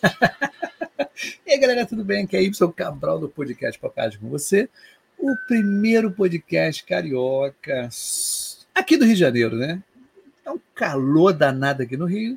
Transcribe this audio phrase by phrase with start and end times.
[1.87, 2.25] tudo bem?
[2.25, 4.69] Aqui é Y Cabral do podcast Podcast com você.
[5.23, 7.89] O primeiro podcast carioca
[8.75, 9.81] aqui do Rio de Janeiro, né?
[10.45, 12.37] É um calor danado aqui no Rio.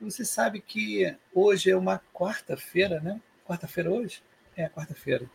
[0.00, 3.20] Você sabe que hoje é uma quarta-feira, né?
[3.44, 4.22] Quarta-feira hoje?
[4.56, 5.28] É, quarta-feira.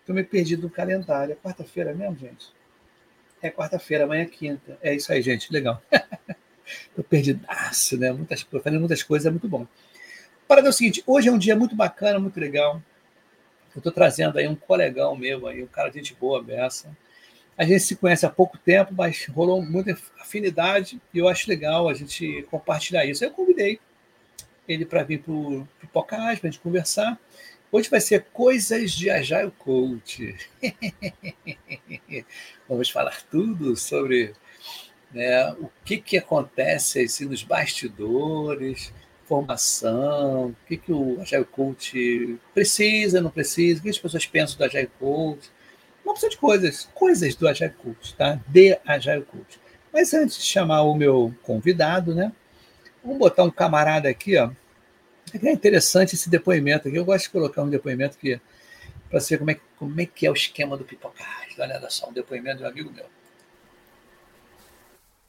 [0.00, 1.32] Estou me perdido no calendário.
[1.32, 2.52] É quarta-feira mesmo, gente?
[3.40, 4.76] É quarta-feira, amanhã é quinta.
[4.82, 5.50] É isso aí, gente.
[5.50, 5.82] Legal.
[6.90, 8.12] Estou perdidaço, né?
[8.12, 9.66] Muitas, fazendo muitas coisas, é muito bom.
[10.46, 12.82] Para é o seguinte, hoje é um dia muito bacana, muito legal.
[13.78, 16.88] Eu estou trazendo aí um colegão meu, aí, um cara de gente boa, Bessa.
[17.56, 21.88] A gente se conhece há pouco tempo, mas rolou muita afinidade e eu acho legal
[21.88, 23.24] a gente compartilhar isso.
[23.24, 23.78] Eu convidei
[24.66, 27.16] ele para vir para o Pipocas, para a gente conversar.
[27.70, 30.34] Hoje vai ser Coisas de Agile Coach.
[32.68, 34.34] Vamos falar tudo sobre
[35.12, 38.92] né, o que, que acontece assim, nos bastidores,
[39.28, 44.56] formação, o que, que o Agile Coach precisa, não precisa, o que as pessoas pensam
[44.56, 45.50] do Agile Coach,
[46.02, 48.40] uma opção de coisas, coisas do Agile Coach, tá?
[48.48, 49.60] De Agile Coach.
[49.92, 52.32] Mas antes de chamar o meu convidado, né?
[53.04, 54.50] Vamos botar um camarada aqui, ó.
[55.42, 56.96] É interessante esse depoimento aqui.
[56.96, 58.40] Eu gosto de colocar um depoimento que
[59.10, 61.54] para saber como é, como é que é o esquema do pipocagem.
[61.58, 63.04] Olha só, um depoimento de um amigo meu.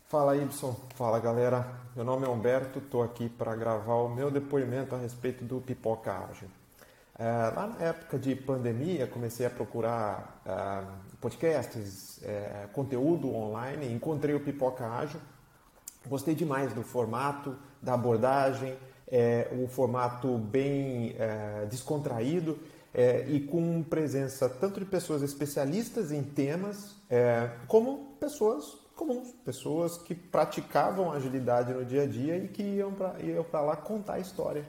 [0.10, 1.68] Fala Ibson, fala galera.
[1.96, 6.12] Meu nome é Humberto, estou aqui para gravar o meu depoimento a respeito do Pipoca
[6.12, 6.48] Ágil.
[7.16, 10.84] É, lá na época de pandemia, comecei a procurar é,
[11.22, 15.22] podcasts, é, conteúdo online, encontrei o Pipoca Ágil.
[16.08, 18.76] Gostei demais do formato, da abordagem,
[19.08, 22.58] é, um formato bem é, descontraído
[22.96, 26.96] é, e com presença tanto de pessoas especialistas em temas,
[27.68, 33.62] como pessoas comuns, pessoas que praticavam agilidade no dia a dia e que iam para
[33.62, 34.66] lá contar a história.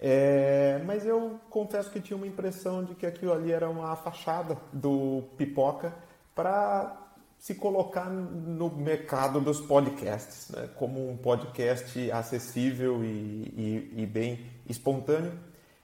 [0.00, 4.56] É, mas eu confesso que tinha uma impressão de que aquilo ali era uma fachada
[4.72, 5.92] do Pipoca
[6.36, 6.96] para
[7.36, 10.68] se colocar no mercado dos podcasts, né?
[10.76, 15.32] como um podcast acessível e, e, e bem espontâneo.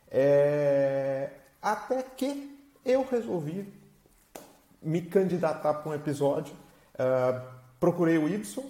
[0.09, 1.31] É,
[1.61, 3.67] até que eu resolvi
[4.81, 6.55] me candidatar para um episódio.
[6.95, 7.54] Uh,
[7.85, 8.65] procurei o Ibson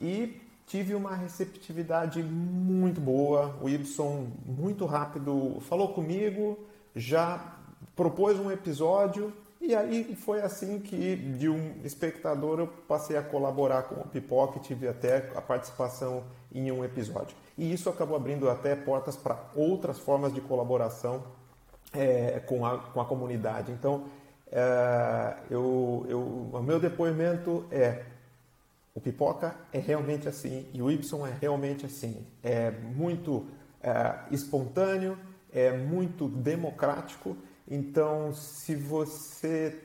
[0.00, 3.56] e tive uma receptividade muito boa.
[3.62, 6.58] O Ibson, muito rápido, falou comigo,
[6.92, 7.56] já
[7.94, 13.84] propôs um episódio e aí foi assim que, de um espectador, eu passei a colaborar
[13.84, 17.36] com o Pipoca e tive até a participação em um episódio.
[17.56, 21.22] E isso acabou abrindo até portas para outras formas de colaboração
[21.92, 23.70] é, com, a, com a comunidade.
[23.70, 24.06] Então,
[24.50, 28.17] é, eu, eu, o meu depoimento é
[28.98, 32.26] o Pipoca é realmente assim e o Y é realmente assim.
[32.42, 33.46] É muito
[33.80, 35.16] é, espontâneo,
[35.52, 37.36] é muito democrático.
[37.68, 39.80] Então, se você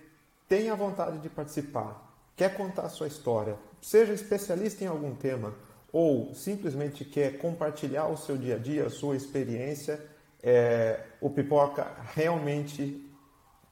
[0.49, 5.53] tem a vontade de participar, quer contar a sua história, seja especialista em algum tema
[5.91, 10.03] ou simplesmente quer compartilhar o seu dia a dia, a sua experiência,
[10.41, 11.85] é, o Pipoca
[12.15, 13.07] realmente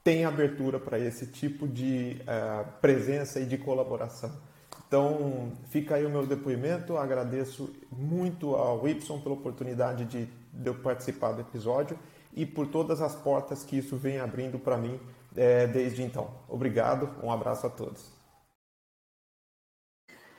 [0.03, 4.50] tem abertura para esse tipo de uh, presença e de colaboração.
[4.91, 6.97] Então, fica aí o meu depoimento.
[6.97, 11.97] Agradeço muito ao Y pela oportunidade de, de eu participar do episódio
[12.33, 14.99] e por todas as portas que isso vem abrindo para mim
[15.33, 16.29] é, desde então.
[16.49, 18.11] Obrigado, um abraço a todos.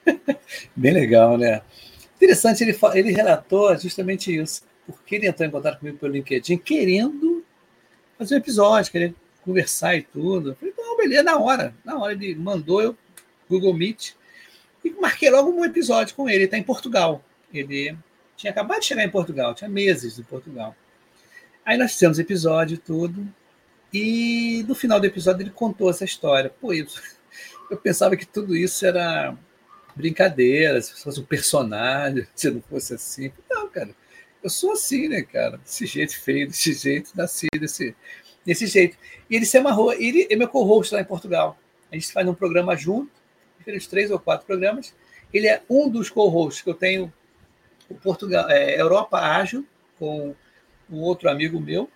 [0.76, 1.62] Bem legal, né?
[2.16, 7.42] Interessante, ele, ele relatou justamente isso, porque ele entrou em contato comigo pelo LinkedIn querendo
[8.19, 10.50] fazer um episódio, querendo conversar e tudo.
[10.50, 11.74] Eu falei, não, beleza, na hora.
[11.82, 12.94] Na hora ele mandou eu,
[13.48, 14.14] Google Meet,
[14.84, 16.38] e marquei logo um episódio com ele.
[16.38, 17.25] Ele está em Portugal.
[17.52, 17.96] Ele
[18.37, 20.75] tinha acabado de chegar em Portugal, tinha meses em Portugal.
[21.64, 23.26] Aí nós fizemos episódio tudo.
[23.93, 26.50] E no final do episódio ele contou essa história.
[26.61, 26.87] Pô, eu,
[27.70, 29.37] eu pensava que tudo isso era
[29.94, 33.31] brincadeira, se fosse um personagem, se não fosse assim.
[33.50, 33.94] Não, cara,
[34.43, 35.58] eu sou assim, né, cara?
[35.58, 37.94] Desse jeito feio, desse jeito, nasci desse,
[38.44, 38.96] desse jeito.
[39.28, 41.58] E ele se amarrou, ele é meu co-host lá em Portugal.
[41.90, 43.11] A gente faz um programa junto,
[43.62, 44.94] fez três ou quatro programas.
[45.32, 47.12] Ele é um dos co-hosts que eu tenho,
[47.88, 49.67] o Portugal, é, Europa Ágil,
[49.99, 50.35] com
[50.91, 51.91] um outro amigo meu,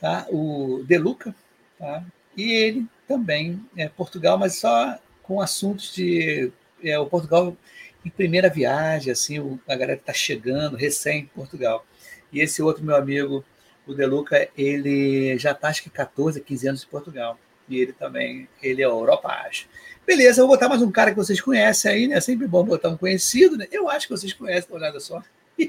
[0.00, 0.26] tá?
[0.30, 1.34] o Deluca,
[1.78, 2.04] tá?
[2.36, 6.50] e ele também é Portugal, mas só com assuntos de
[6.82, 7.56] é, o Portugal
[8.04, 11.84] em primeira viagem, assim, a galera está chegando recém em Portugal.
[12.32, 13.44] E esse outro meu amigo,
[13.86, 17.38] o Deluca, ele já está acho que 14, 15 anos em Portugal.
[17.70, 19.66] E ele também, ele é Europa Ásia.
[20.04, 22.16] Beleza, eu vou botar mais um cara que vocês conhecem aí, né?
[22.16, 23.68] É sempre bom botar um conhecido, né?
[23.70, 25.22] Eu acho que vocês conhecem, olhada só.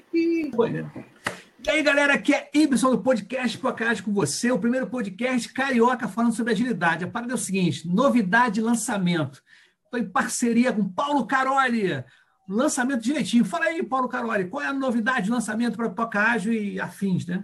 [1.64, 6.08] E aí, galera, aqui é Ibson do podcast Podcast com você, o primeiro podcast carioca
[6.08, 7.04] falando sobre agilidade.
[7.06, 9.44] A parada é o seguinte: novidade de lançamento.
[9.86, 12.04] Estou em parceria com Paulo Caroli.
[12.50, 13.46] Lançamento direitinho.
[13.46, 17.44] Fala aí, Paulo Caroli, qual é a novidade de lançamento para Toca e afins, né?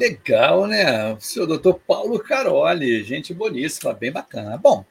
[0.00, 1.12] Legal, né?
[1.12, 4.56] O senhor doutor Paulo Caroli, gente boníssima, bem bacana.
[4.56, 4.82] Bom,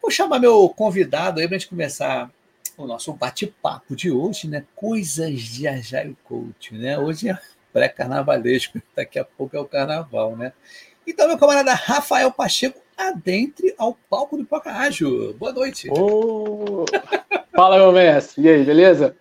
[0.00, 2.30] vou chamar meu convidado aí para a gente começar
[2.78, 4.64] o nosso bate-papo de hoje, né?
[4.76, 6.96] Coisas de Agile Coach, né?
[6.96, 7.36] Hoje é
[7.72, 10.52] pré-carnavalesco, daqui a pouco é o carnaval, né?
[11.04, 15.34] Então, meu camarada Rafael Pacheco, adentre ao palco do Poca Ágil.
[15.34, 15.88] Boa noite.
[15.90, 16.84] Oh.
[17.52, 18.44] Fala, meu mestre.
[18.44, 19.16] E aí, beleza?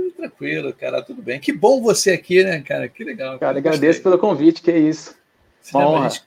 [0.00, 1.38] Tudo tranquilo, cara, tudo bem.
[1.38, 2.88] Que bom você aqui, né, cara?
[2.88, 3.38] Que legal.
[3.38, 5.14] Cara, agradeço pelo convite, que é isso.
[5.74, 6.06] Honra.
[6.06, 6.24] A gente,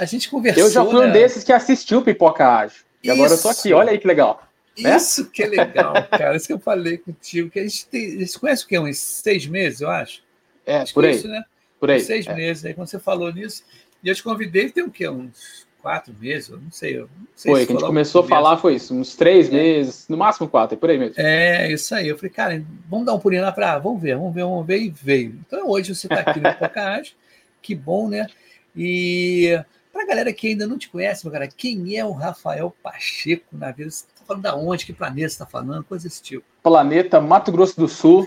[0.00, 0.64] a gente conversou.
[0.64, 1.06] Eu já fui né?
[1.06, 2.82] um desses que assistiu Pipoca Ágil.
[3.02, 4.46] E agora eu tô aqui, olha aí que legal.
[4.78, 4.96] Né?
[4.96, 6.36] Isso que é legal, cara.
[6.36, 7.48] Isso que eu falei contigo.
[7.48, 8.78] Que a gente, tem, gente conhece o quê?
[8.78, 10.22] Uns seis meses, eu acho?
[10.66, 11.14] É, acho por aí.
[11.14, 11.42] Isso, né?
[11.80, 11.98] Por aí.
[11.98, 12.34] Uns seis é.
[12.34, 12.64] meses.
[12.66, 13.64] Aí quando você falou nisso,
[14.02, 15.08] e eu te convidei, tem o quê?
[15.08, 16.96] Uns quatro meses, eu não sei.
[16.96, 19.52] Eu não sei foi, que a gente começou a falar foi isso, uns três é.
[19.52, 21.14] meses, no máximo quatro, é por aí mesmo.
[21.18, 22.08] É, isso aí.
[22.08, 24.66] Eu falei, cara, vamos dar um pulinho lá para, ah, vamos ver, vamos ver, vamos
[24.66, 25.38] ver, e veio.
[25.46, 27.14] Então hoje você está aqui no Podcast,
[27.60, 28.26] que bom, né?
[28.74, 29.60] E
[29.92, 33.54] para a galera que ainda não te conhece, meu cara, quem é o Rafael Pacheco
[33.54, 33.90] na vida?
[33.90, 34.86] Você está falando da onde?
[34.86, 35.84] Que planeta você está falando?
[35.84, 36.46] Coisa desse tipo.
[36.62, 38.26] Planeta Mato Grosso do Sul,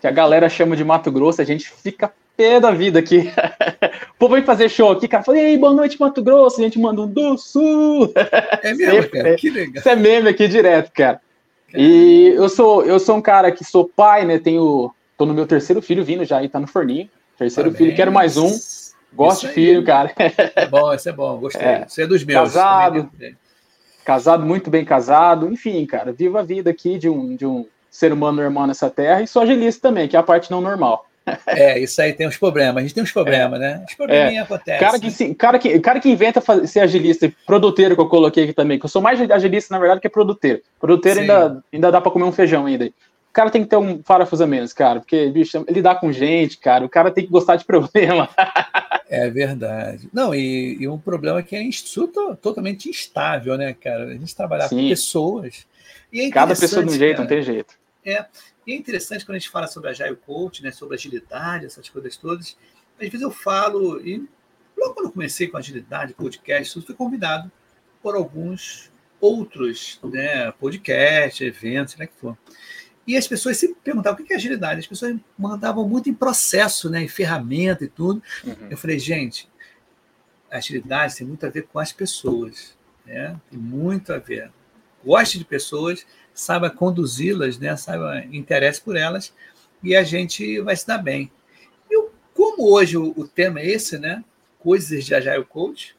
[0.00, 3.30] que a galera chama de Mato Grosso, a gente fica pé da vida aqui.
[4.14, 5.22] o povo vem fazer show aqui, cara.
[5.22, 6.60] Falei, ei, boa noite, Mato Grosso.
[6.60, 8.12] A gente manda um do Sul.
[8.62, 9.36] É mesmo, cara?
[9.36, 9.74] Que legal.
[9.76, 11.20] Isso é meme aqui direto, cara.
[11.74, 14.38] E eu sou, eu sou um cara que sou pai, né?
[14.38, 14.92] Tenho.
[15.16, 17.08] tô no meu terceiro filho vindo já, aí tá no forninho.
[17.38, 17.86] Terceiro Parabéns.
[17.86, 18.50] filho, quero mais um.
[19.14, 20.12] Gosto de filho, cara.
[20.54, 21.66] É bom, isso é bom, gostei.
[21.66, 21.84] É.
[21.86, 22.52] Você é dos meus.
[22.52, 23.10] Casado.
[24.04, 25.50] Casado, muito bem casado.
[25.50, 29.22] Enfim, cara, vivo a vida aqui de um, de um ser humano normal nessa terra
[29.22, 31.06] e sou agilista também, que é a parte não normal.
[31.46, 32.78] É, isso aí tem uns problemas.
[32.78, 33.62] A gente tem uns problemas, é.
[33.62, 33.84] né?
[33.88, 34.38] Os probleminhas é.
[34.40, 34.80] acontecem.
[34.80, 38.44] Cara que, se, cara, que, cara que inventa fazer, ser agilista, produteiro que eu coloquei
[38.44, 40.60] aqui também, que eu sou mais agilista, na verdade, que produteiro.
[40.80, 42.86] Produteiro ainda, ainda dá para comer um feijão ainda.
[42.86, 46.58] O cara tem que ter um parafuso a menos, cara, porque, bicho, lidar com gente,
[46.58, 48.28] cara, o cara tem que gostar de problema.
[49.14, 50.08] É verdade.
[50.10, 54.04] Não, e, e um problema que é instituto totalmente instável, né, cara?
[54.04, 54.84] A gente trabalhar Sim.
[54.84, 55.66] com pessoas.
[56.14, 57.74] É Cada pessoa de um jeito, cara, não tem jeito.
[58.06, 58.24] É,
[58.66, 62.16] e é interessante quando a gente fala sobre Agile Coach, né, sobre agilidade, essas coisas
[62.16, 62.56] todas.
[63.00, 64.18] Às vezes eu falo, e
[64.76, 67.50] logo quando eu comecei com agilidade, podcast, eu fui convidado
[68.02, 68.90] por alguns
[69.20, 72.36] outros né, podcasts, eventos, né, que for.
[73.06, 74.80] E as pessoas se perguntavam o que é agilidade.
[74.80, 78.22] As pessoas mandavam muito em processo, né, em ferramenta e tudo.
[78.44, 78.68] Uhum.
[78.70, 79.48] Eu falei, gente,
[80.50, 82.76] a agilidade tem muito a ver com as pessoas.
[83.04, 83.40] né?
[83.50, 84.52] Tem muito a ver.
[85.04, 87.76] Goste de pessoas, saiba conduzi-las, né?
[87.76, 89.32] Saiba interesse por elas
[89.82, 91.30] e a gente vai se dar bem.
[91.90, 94.24] E como hoje o, o tema é esse, né?
[94.58, 95.96] Coisas de Agile Coach,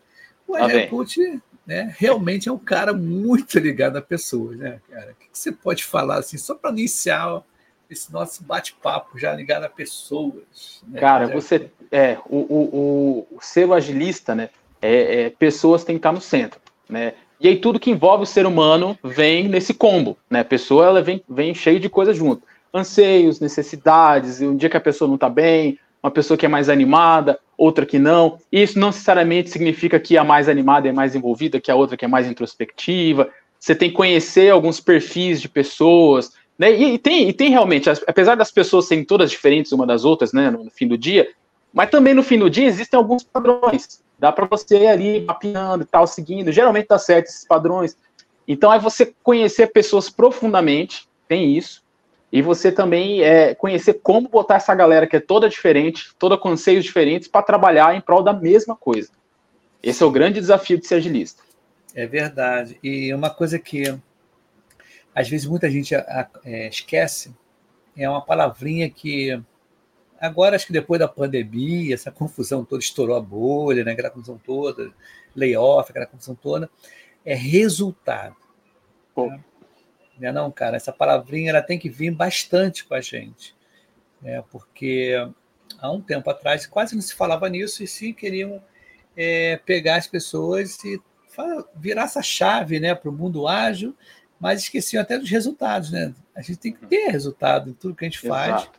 [0.48, 5.12] o Agile Coach né, realmente é um cara muito ligado a pessoas, né, cara?
[5.12, 7.42] O que você pode falar assim, só para iniciar
[7.90, 10.84] esse nosso bate-papo já ligado a pessoas?
[10.88, 11.00] Né?
[11.00, 14.50] Cara, você é o, o, o selo agilista, né?
[14.82, 16.60] É, é, pessoas têm que estar no centro,
[16.90, 17.14] né?
[17.40, 20.42] E aí tudo que envolve o ser humano vem nesse combo, né?
[20.42, 22.44] A pessoa ela vem, vem cheio de coisas junto.
[22.74, 26.70] Anseios, necessidades, um dia que a pessoa não está bem, uma pessoa que é mais
[26.70, 28.38] animada, outra que não.
[28.52, 32.06] Isso não necessariamente significa que a mais animada é mais envolvida que a outra que
[32.06, 33.30] é mais introspectiva.
[33.60, 36.74] Você tem que conhecer alguns perfis de pessoas, né?
[36.74, 40.34] E, e tem, e tem realmente, apesar das pessoas serem todas diferentes uma das outras,
[40.34, 41.30] né, no fim do dia,
[41.74, 44.03] mas também no fim do dia existem alguns padrões.
[44.24, 46.50] Dá para você ir ali mapeando tal, seguindo.
[46.50, 47.98] Geralmente dá certo esses padrões.
[48.48, 51.84] Então é você conhecer pessoas profundamente, tem isso,
[52.32, 56.48] e você também é, conhecer como botar essa galera que é toda diferente, toda com
[56.48, 59.10] anseios diferentes, para trabalhar em prol da mesma coisa.
[59.84, 61.44] Esse é o grande desafio de ser agilista.
[61.94, 62.80] É verdade.
[62.82, 63.94] E uma coisa que
[65.14, 67.36] às vezes muita gente é, esquece
[67.98, 69.38] é uma palavrinha que
[70.26, 73.92] agora acho que depois da pandemia, essa confusão toda estourou a bolha, né?
[73.92, 74.92] aquela confusão toda,
[75.36, 76.70] layoff, aquela confusão toda,
[77.26, 78.36] é resultado.
[79.14, 79.28] Pô.
[79.28, 79.44] Né?
[80.18, 80.32] Né?
[80.32, 83.56] Não, cara, essa palavrinha ela tem que vir bastante com a gente.
[84.22, 84.44] Né?
[84.50, 85.14] Porque
[85.80, 88.64] há um tempo atrás quase não se falava nisso e sim queriam
[89.18, 91.02] é, pegar as pessoas e
[91.76, 93.96] virar essa chave né, para o mundo ágil,
[94.40, 95.92] mas esqueciam até dos resultados.
[95.92, 96.14] Né?
[96.36, 98.70] A gente tem que ter resultado em tudo que a gente faz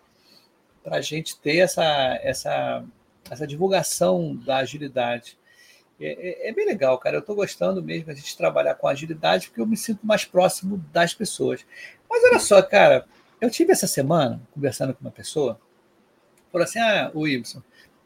[0.84, 1.82] para a gente ter essa,
[2.22, 2.84] essa,
[3.30, 5.38] essa divulgação da agilidade.
[5.98, 7.16] É, é, é, bem legal, cara.
[7.16, 10.76] Eu estou gostando mesmo a gente trabalhar com agilidade porque eu me sinto mais próximo
[10.92, 11.64] das pessoas.
[12.08, 13.06] Mas olha só, cara,
[13.40, 15.58] eu tive essa semana conversando com uma pessoa,
[16.52, 17.62] falou assim: Ah, o Ibson,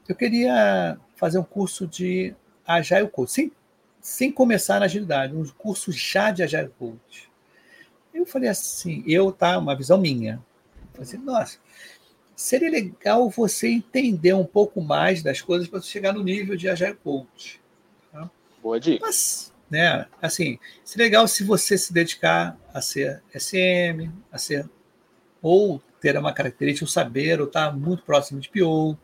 [0.09, 2.35] eu queria fazer um curso de
[2.67, 3.53] Agile Coach, sem,
[4.01, 7.29] sem começar na agilidade, um curso já de Agile Coach.
[8.15, 10.43] Eu falei assim, eu, tá, uma visão minha.
[10.75, 11.59] Eu falei assim, nossa,
[12.39, 16.69] seria legal você entender um pouco mais das coisas para você chegar no nível de
[16.69, 17.61] Agile Coach.
[18.63, 19.05] Boa dica.
[19.05, 24.71] Mas, né, assim, seria legal se você se dedicar a ser SM, a ser
[25.43, 28.97] ou ter uma característica, o saber, ou estar tá muito próximo de PO,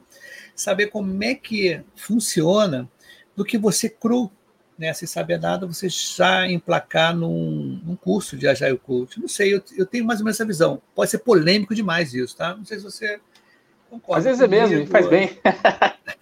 [0.54, 2.88] saber como é que funciona
[3.34, 4.30] do que você cru,
[4.78, 4.93] né?
[4.93, 9.21] Sem saber nada, você já emplacar num, num curso de Agile Coach.
[9.21, 10.81] Não sei, eu, eu, tenho mais ou menos essa visão.
[10.95, 12.54] Pode ser polêmico demais isso, tá?
[12.54, 13.21] Não sei se você
[13.90, 14.19] concorda.
[14.19, 15.38] Às vezes é mesmo, faz bem.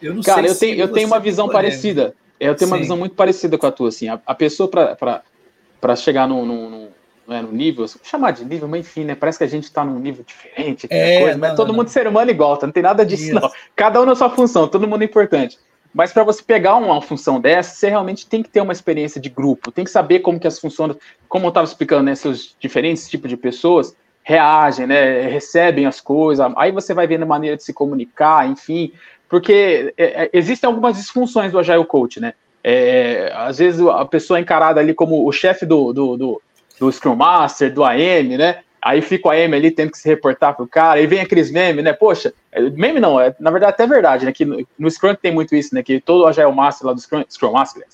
[0.00, 2.14] Eu não Cara, eu tenho, eu tenho uma visão parecida.
[2.38, 2.74] Eu tenho Sim.
[2.74, 4.08] uma visão muito parecida com a tua, assim.
[4.08, 6.88] A, a pessoa, para chegar num, num, num,
[7.34, 9.14] é, num nível, chamar de nível, mas enfim, né?
[9.14, 11.86] Parece que a gente está num nível diferente, é, coisa, não, mas todo não, mundo
[11.86, 11.92] não.
[11.92, 12.66] ser humano igual, tá?
[12.66, 13.34] Não tem nada disso, Isso.
[13.34, 13.50] não.
[13.74, 15.58] Cada um na sua função, todo mundo é importante.
[15.94, 19.28] Mas para você pegar uma função dessa, você realmente tem que ter uma experiência de
[19.28, 20.96] grupo, tem que saber como que as funções,
[21.28, 26.52] como eu estava explicando, né, seus diferentes tipos de pessoas reagem, né, recebem as coisas,
[26.56, 28.92] aí você vai vendo a maneira de se comunicar, enfim,
[29.28, 32.34] porque é, é, existem algumas disfunções do Agile Coach, né?
[32.62, 36.42] É, às vezes a pessoa é encarada ali como o chefe do, do, do,
[36.78, 38.60] do Scrum Master, do AM, né?
[38.80, 41.82] Aí fica o AM ali tendo que se reportar pro cara, aí vem aqueles memes,
[41.82, 41.92] né?
[41.92, 44.32] Poxa, é, meme não, é, na verdade até é verdade, né?
[44.32, 45.82] Que no, no Scrum tem muito isso, né?
[45.82, 47.84] Que todo o Agile Master lá do Scrum, Scrum Master,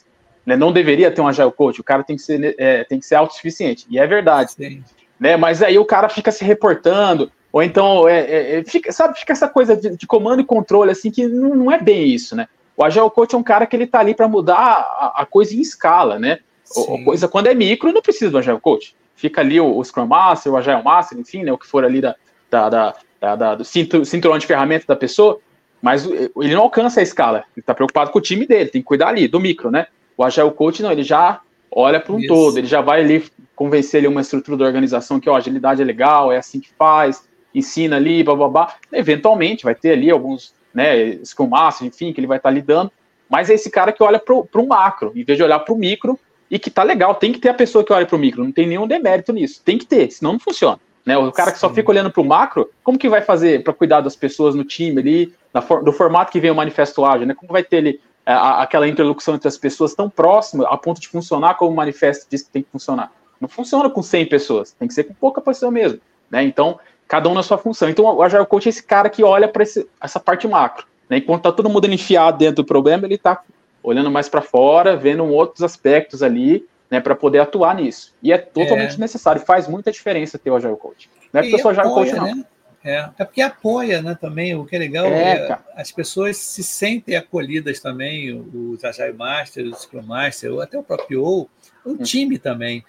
[0.44, 0.56] né?
[0.56, 3.14] Não deveria ter um Agile Coach, o cara tem que ser, é, tem que ser
[3.14, 4.52] autossuficiente, e é verdade.
[4.52, 4.84] Sim.
[5.18, 5.36] Né?
[5.36, 9.32] Mas aí o cara fica se reportando, ou então, é, é, é, fica, sabe, fica
[9.32, 12.48] essa coisa de, de, comando e controle, assim, que não, não, é bem isso, né?
[12.76, 15.54] O Agile Coach é um cara que ele tá ali para mudar a, a, coisa
[15.54, 16.40] em escala, né?
[16.76, 18.96] A coisa, quando é micro, não precisa do Agile Coach.
[19.16, 21.52] Fica ali o, o Scrum Master, o Agile Master, enfim, né?
[21.52, 22.14] O que for ali da,
[22.50, 25.38] da, da, da, da do cinturão de ferramenta da pessoa,
[25.80, 27.44] mas ele não alcança a escala.
[27.56, 29.86] Ele tá preocupado com o time dele, tem que cuidar ali do micro, né?
[30.16, 31.40] O Agile Coach, não, ele já
[31.70, 32.28] olha para um Isso.
[32.28, 35.84] todo, ele já vai ali convencer ele uma estrutura da organização que, ó, agilidade é
[35.84, 38.74] legal, é assim que faz, ensina ali, babá.
[38.92, 42.90] Eventualmente vai ter ali alguns, né, Scrum Master, enfim, que ele vai estar tá lidando,
[43.28, 45.78] mas é esse cara que olha para o macro, em vez de olhar para o
[45.78, 46.18] micro,
[46.50, 48.52] e que tá legal, tem que ter a pessoa que olha para o micro, não
[48.52, 50.78] tem nenhum demérito nisso, tem que ter, senão não funciona.
[51.04, 51.16] Né?
[51.18, 54.00] O cara que só fica olhando para o macro, como que vai fazer para cuidar
[54.00, 57.34] das pessoas no time ali, for, do formato que vem o manifesto ágil, né?
[57.34, 61.08] Como vai ter ali é, aquela interlocução entre as pessoas tão próxima a ponto de
[61.08, 63.12] funcionar como o manifesto diz que tem que funcionar?
[63.38, 66.00] Não funciona com 100 pessoas, tem que ser com pouca pessoa mesmo.
[66.30, 66.42] Né?
[66.44, 67.88] Então, cada um na sua função.
[67.90, 69.62] Então, o Agile Coach é esse cara que olha para
[70.00, 70.86] essa parte macro.
[71.08, 71.18] Né?
[71.18, 73.42] Enquanto tá todo mundo enfiado dentro do problema, ele está
[73.84, 78.14] olhando mais para fora, vendo outros aspectos ali, né, para poder atuar nisso.
[78.22, 78.98] E é totalmente é.
[78.98, 81.10] necessário, faz muita diferença ter o Agile Coach.
[81.32, 82.34] Não é porque eu sou Agile Coach, não.
[82.34, 82.44] Né?
[82.82, 86.62] É, é porque apoia, né, também, o que é legal é, é as pessoas se
[86.62, 91.48] sentem acolhidas também, os Agile Masters, os Scrum Master, ou até o próprio O,
[91.84, 91.96] o hum.
[91.98, 92.84] time também,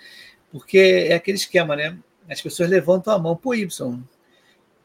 [0.51, 1.97] porque é aquele esquema, né,
[2.29, 4.03] as pessoas levantam a mão, pô, Y,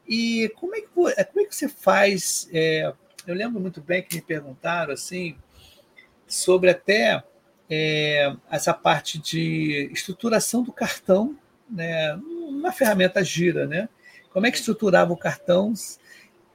[0.09, 2.93] e como é que, é, como é que você faz, é,
[3.27, 5.37] eu lembro muito bem que me perguntaram, assim,
[6.31, 7.23] sobre até
[7.69, 11.37] é, essa parte de estruturação do cartão,
[11.69, 13.89] né, uma ferramenta gira, né,
[14.33, 15.73] como é que estruturava o cartão.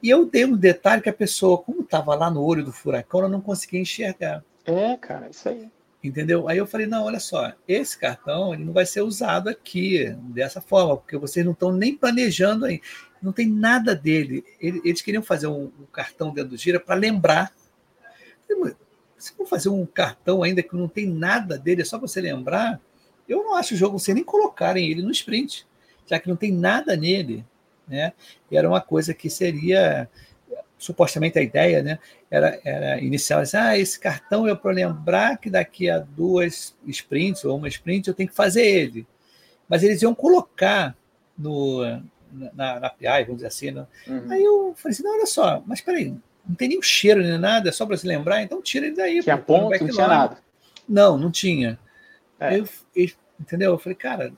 [0.02, 3.20] E eu dei um detalhe que a pessoa, como estava lá no olho do furacão,
[3.20, 4.44] ela não conseguia enxergar.
[4.64, 5.70] É, cara, isso aí.
[6.02, 6.48] Entendeu?
[6.48, 10.60] Aí eu falei, não, olha só, esse cartão ele não vai ser usado aqui dessa
[10.60, 12.80] forma, porque vocês não estão nem planejando aí.
[13.20, 14.44] Não tem nada dele.
[14.60, 17.52] Eles queriam fazer um, um cartão dentro do Gira para lembrar.
[19.18, 22.80] Se for fazer um cartão ainda que não tem nada dele, é só você lembrar,
[23.28, 25.66] eu não acho o jogo sem nem colocarem ele no sprint,
[26.06, 27.44] já que não tem nada nele
[27.86, 28.12] né?
[28.50, 30.08] E era uma coisa que seria
[30.78, 31.98] supostamente a ideia, né?
[32.30, 37.44] Era, era inicial, assim, ah, esse cartão é para lembrar que daqui a duas sprints
[37.44, 39.06] ou uma sprint eu tenho que fazer ele.
[39.68, 40.96] Mas eles iam colocar
[41.36, 41.82] no,
[42.32, 43.70] na, na API, vamos dizer assim.
[43.70, 43.86] Né?
[44.06, 44.30] Uhum.
[44.30, 46.14] Aí eu falei assim, não, olha só, mas peraí,
[46.48, 49.22] não tem nenhum cheiro nem nada, é só para se lembrar, então tira ele daí.
[49.22, 50.38] Tinha ponto, não tinha nada.
[50.88, 51.78] Não, não tinha.
[52.38, 52.58] É.
[52.58, 53.08] Eu, eu,
[53.40, 53.72] entendeu?
[53.72, 54.32] Eu falei, cara,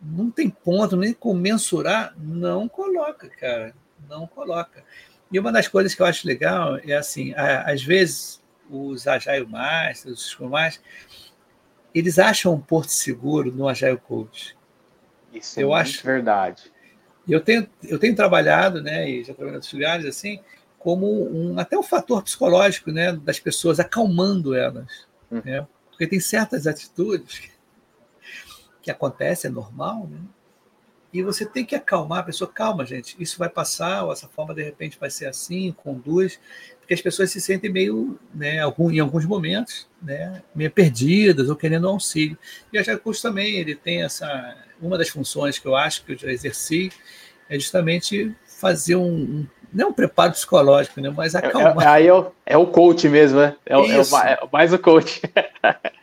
[0.00, 3.74] não tem ponto nem com mensurar, não coloca, cara,
[4.08, 4.82] não coloca.
[5.30, 10.18] E uma das coisas que eu acho legal é assim, às vezes os Agile Masters,
[10.18, 10.84] os Scrum Masters,
[11.94, 14.56] eles acham um porto seguro no Agile Coach.
[15.32, 16.70] Isso é eu acho verdade.
[17.28, 20.40] Eu tenho, eu tenho trabalhado, né, e já trabalhei em outros lugares, assim,
[20.82, 25.06] como um, até um fator psicológico, né, das pessoas, acalmando elas.
[25.30, 25.40] Hum.
[25.44, 25.64] Né?
[25.88, 27.48] Porque tem certas atitudes
[28.82, 30.18] que acontece, é normal, né?
[31.12, 34.54] E você tem que acalmar a pessoa, calma, gente, isso vai passar, ou essa forma
[34.54, 36.40] de repente vai ser assim, conduz,
[36.80, 41.86] porque as pessoas se sentem meio, né, em alguns momentos, né, meio perdidas ou querendo
[41.86, 42.36] auxílio.
[42.72, 46.18] E a Jacuz também, ele tem essa, uma das funções que eu acho que eu
[46.18, 46.90] já exerci,
[47.48, 51.12] é justamente fazer um, um não um preparo psicológico, né?
[51.16, 51.80] Mas acalmar.
[51.80, 53.54] É, é, aí é o, é o coach mesmo, né?
[53.64, 55.22] É, o, é, o, é mais o coach.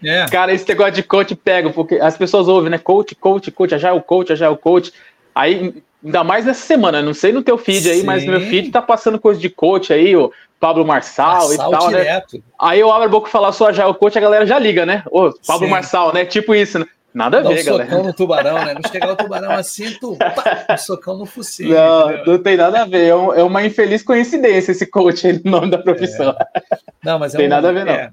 [0.01, 0.25] É.
[0.27, 2.77] Cara, esse negócio de coach pega, porque as pessoas ouvem, né?
[2.77, 4.93] Coach, coach, coach, já é o coach, já é o coach.
[5.36, 8.05] Aí, ainda mais nessa semana, não sei no teu feed aí, Sim.
[8.05, 11.58] mas no meu feed tá passando coisa de coach aí, o Pablo Marçal, Marçal e
[11.58, 11.97] tal, né?
[11.97, 12.38] direto.
[12.38, 12.43] né?
[12.58, 14.58] Aí eu abro a boca e falar só já é o coach, a galera já
[14.58, 15.03] liga, né?
[15.12, 15.71] Ô, Pablo Sim.
[15.71, 16.23] Marçal, né?
[16.23, 16.86] Tipo isso, né?
[17.13, 17.89] Nada a ver, um galera.
[17.89, 18.73] socão no tubarão, né?
[18.75, 21.73] Não chegar o tubarão assim, tu, pá, um socão no focinho.
[21.73, 22.33] Não, entendeu?
[22.33, 23.07] não tem nada a ver.
[23.07, 26.35] É, um, é, uma infeliz coincidência esse coach aí no nome da profissão.
[26.53, 26.61] É.
[27.03, 27.93] Não, mas é tem um, nada a ver, não.
[27.93, 28.11] É,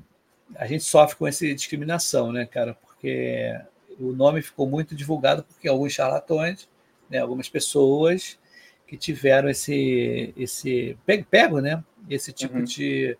[0.54, 2.74] a gente sofre com essa discriminação, né, cara?
[2.74, 3.54] Porque
[4.00, 6.68] o nome ficou muito divulgado porque alguns charlatões,
[7.10, 8.38] né, algumas pessoas
[8.86, 10.96] que tiveram esse, esse
[11.30, 11.82] pego, né?
[12.08, 12.64] Esse tipo uhum.
[12.64, 13.16] de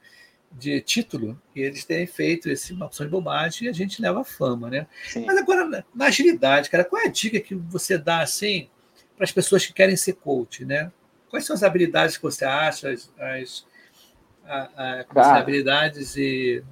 [0.52, 4.20] de título e eles terem feito esse, uma opção de bobagem e a gente leva
[4.20, 4.87] a fama, né?
[5.09, 5.24] Sim.
[5.26, 8.68] Mas agora, na agilidade, cara, qual é a dica que você dá assim
[9.16, 10.90] para as pessoas que querem ser coach, né?
[11.28, 13.66] Quais são as habilidades que você acha, as, as,
[14.44, 16.62] a, a, as habilidades e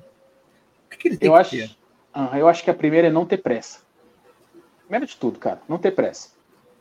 [0.86, 1.76] o que, que ele tem eu que acho, ter?
[2.12, 3.80] Ah, eu acho que a primeira é não ter pressa.
[4.80, 6.33] Primeiro de tudo, cara, não ter pressa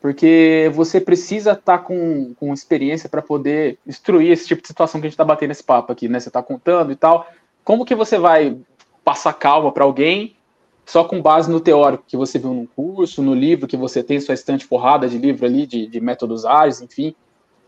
[0.04, 5.00] porque você precisa estar tá com, com experiência para poder instruir esse tipo de situação
[5.00, 6.20] que a gente está batendo nesse papo aqui, né?
[6.20, 7.26] Você está contando e tal.
[7.64, 8.54] Como que você vai
[9.02, 10.36] passar calma para alguém
[10.84, 14.20] só com base no teórico que você viu num curso, no livro que você tem
[14.20, 17.14] sua estante forrada de livro ali, de, de métodos ágeis, enfim.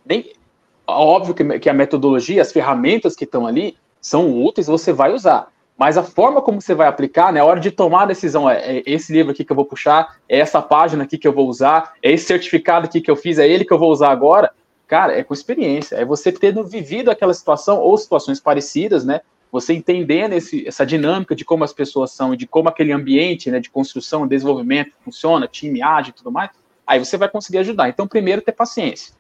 [0.05, 0.31] Nem,
[0.87, 5.51] óbvio que, que a metodologia, as ferramentas que estão ali são úteis, você vai usar.
[5.77, 8.79] Mas a forma como você vai aplicar, né, a hora de tomar a decisão, é,
[8.79, 11.47] é, esse livro aqui que eu vou puxar, é essa página aqui que eu vou
[11.47, 14.51] usar, é esse certificado aqui que eu fiz, é ele que eu vou usar agora.
[14.87, 19.21] Cara, é com experiência, é você tendo vivido aquela situação ou situações parecidas, né?
[19.51, 23.51] Você entendendo esse, essa dinâmica de como as pessoas são e de como aquele ambiente
[23.51, 26.51] né, de construção, desenvolvimento funciona, time age e tudo mais,
[26.87, 27.89] aí você vai conseguir ajudar.
[27.89, 29.15] Então, primeiro, ter paciência.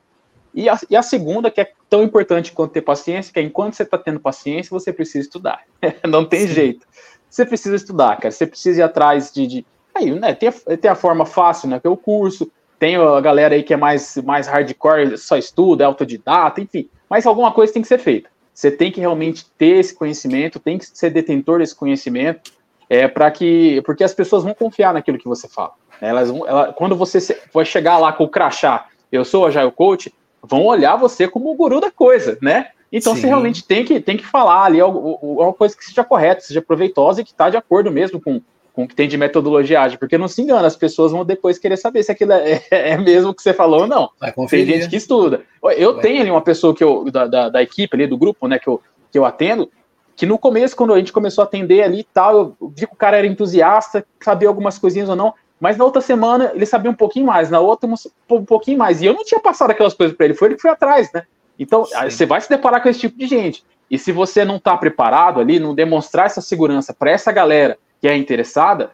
[0.56, 3.74] E a, e a, segunda, que é tão importante quanto ter paciência, que é enquanto
[3.74, 5.60] você está tendo paciência, você precisa estudar.
[6.08, 6.54] Não tem Sim.
[6.54, 6.86] jeito.
[7.28, 8.30] Você precisa estudar, cara.
[8.30, 9.46] Você precisa ir atrás de.
[9.46, 11.78] de aí, né, tem, a, tem a forma fácil, né?
[11.78, 12.50] Que é o curso.
[12.78, 16.88] Tem a galera aí que é mais, mais hardcore, só estuda, é autodidata, enfim.
[17.08, 18.30] Mas alguma coisa tem que ser feita.
[18.54, 22.50] Você tem que realmente ter esse conhecimento, tem que ser detentor desse conhecimento,
[22.88, 23.82] é para que.
[23.84, 25.72] Porque as pessoas vão confiar naquilo que você fala.
[26.00, 29.70] Elas vão, ela, quando você vai chegar lá com o crachá, eu sou o Agile
[29.70, 30.12] Coach,
[30.48, 32.68] vão olhar você como o guru da coisa, né?
[32.90, 33.20] Então Sim.
[33.20, 37.20] você realmente tem que, tem que falar ali alguma coisa que seja correta, seja proveitosa
[37.20, 38.40] e que está de acordo mesmo com,
[38.72, 41.58] com o que tem de metodologia ágil, porque não se engana, as pessoas vão depois
[41.58, 44.10] querer saber se aquilo é, é mesmo o que você falou ou não.
[44.48, 45.42] Tem gente que estuda.
[45.76, 46.02] Eu Ué.
[46.02, 48.68] tenho ali uma pessoa que eu, da, da, da, equipe ali, do grupo, né, que
[48.68, 48.80] eu,
[49.10, 49.70] que eu atendo,
[50.14, 52.94] que no começo, quando a gente começou a atender ali e tal, eu vi que
[52.94, 56.90] o cara era entusiasta, sabia algumas coisinhas ou não, mas na outra semana ele sabia
[56.90, 57.88] um pouquinho mais, na outra
[58.30, 60.62] um pouquinho mais, e eu não tinha passado aquelas coisas para ele, foi ele que
[60.62, 61.24] foi atrás, né?
[61.58, 63.64] Então, você vai se deparar com esse tipo de gente.
[63.90, 68.06] E se você não está preparado ali, não demonstrar essa segurança para essa galera que
[68.06, 68.90] é interessada,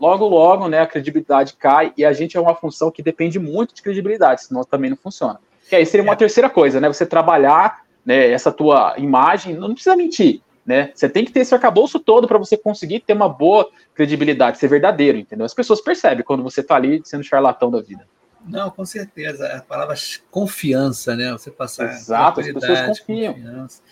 [0.00, 3.74] logo, logo, né, a credibilidade cai e a gente é uma função que depende muito
[3.74, 5.40] de credibilidade, senão também não funciona.
[5.68, 6.16] Que aí seria uma é.
[6.16, 6.86] terceira coisa, né?
[6.86, 10.90] Você trabalhar né, essa tua imagem, não precisa mentir, né?
[10.94, 14.68] Você tem que ter esse arcabouço todo para você conseguir ter uma boa credibilidade, ser
[14.68, 15.46] verdadeiro, entendeu?
[15.46, 18.06] As pessoas percebem quando você está ali sendo charlatão da vida.
[18.44, 19.46] Não, com certeza.
[19.46, 19.94] A palavra
[20.30, 21.32] confiança, né?
[21.32, 21.92] Você passar.
[21.92, 23.34] Exato, as pessoas confiam.
[23.34, 23.82] Confiança.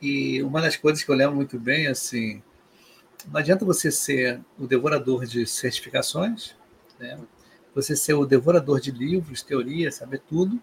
[0.00, 2.42] E uma das coisas que eu lembro muito bem, assim,
[3.30, 6.54] não adianta você ser o devorador de certificações,
[6.98, 7.18] né?
[7.74, 10.60] você ser o devorador de livros, teoria, saber tudo,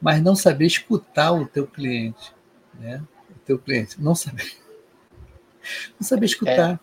[0.00, 2.32] mas não saber escutar o teu cliente,
[2.74, 3.02] né?
[3.30, 4.52] O teu cliente, não saber,
[5.98, 6.72] não saber escutar.
[6.72, 6.78] É.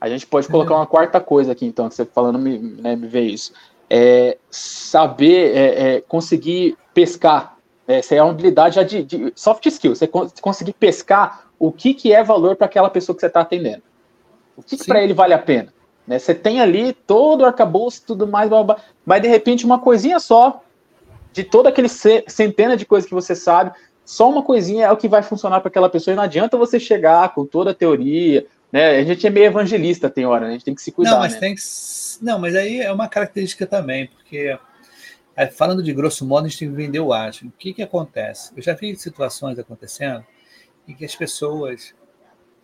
[0.00, 3.08] A gente pode colocar uma quarta coisa aqui, então, que você falando me, né, me
[3.08, 3.52] vê isso.
[3.90, 7.56] É saber é, é, conseguir pescar.
[7.86, 9.94] Essa é uma habilidade de, de soft skill.
[9.94, 10.06] Você
[10.40, 13.82] conseguir pescar o que, que é valor para aquela pessoa que você está atendendo.
[14.56, 15.72] O que, que para ele vale a pena?
[16.06, 16.18] Né?
[16.18, 20.18] Você tem ali todo o arcabouço tudo mais, blá, blá, mas de repente uma coisinha
[20.18, 20.62] só,
[21.32, 23.72] de toda aquele centena de coisas que você sabe,
[24.08, 26.14] só uma coisinha é o que vai funcionar para aquela pessoa.
[26.14, 28.46] E não adianta você chegar com toda a teoria.
[28.72, 28.96] Né?
[28.96, 30.48] A gente é meio evangelista, tem hora, né?
[30.48, 31.10] a gente tem que se cuidar.
[31.10, 31.40] Não, mas né?
[31.40, 31.60] tem que...
[32.22, 34.58] Não, mas aí é uma característica também, porque
[35.36, 37.48] é, falando de grosso modo, a gente tem que vender o ágil.
[37.48, 38.50] O que, que acontece?
[38.56, 40.24] Eu já vi situações acontecendo
[40.88, 41.94] em que as pessoas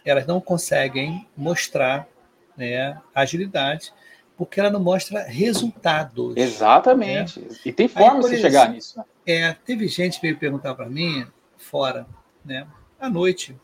[0.03, 2.09] elas não conseguem mostrar
[2.57, 3.93] né, agilidade,
[4.35, 6.39] porque ela não mostra resultados.
[6.39, 7.39] Exatamente.
[7.39, 7.49] Né?
[7.67, 8.99] E tem forma de chegar nisso.
[9.27, 11.27] É, teve gente que veio perguntar para mim,
[11.75, 12.07] fora,
[12.45, 12.69] né,
[13.01, 13.61] à noite,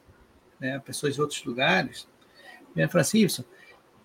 [0.59, 2.09] né, pessoas de outros lugares,
[2.75, 3.45] me falaram assim, isso,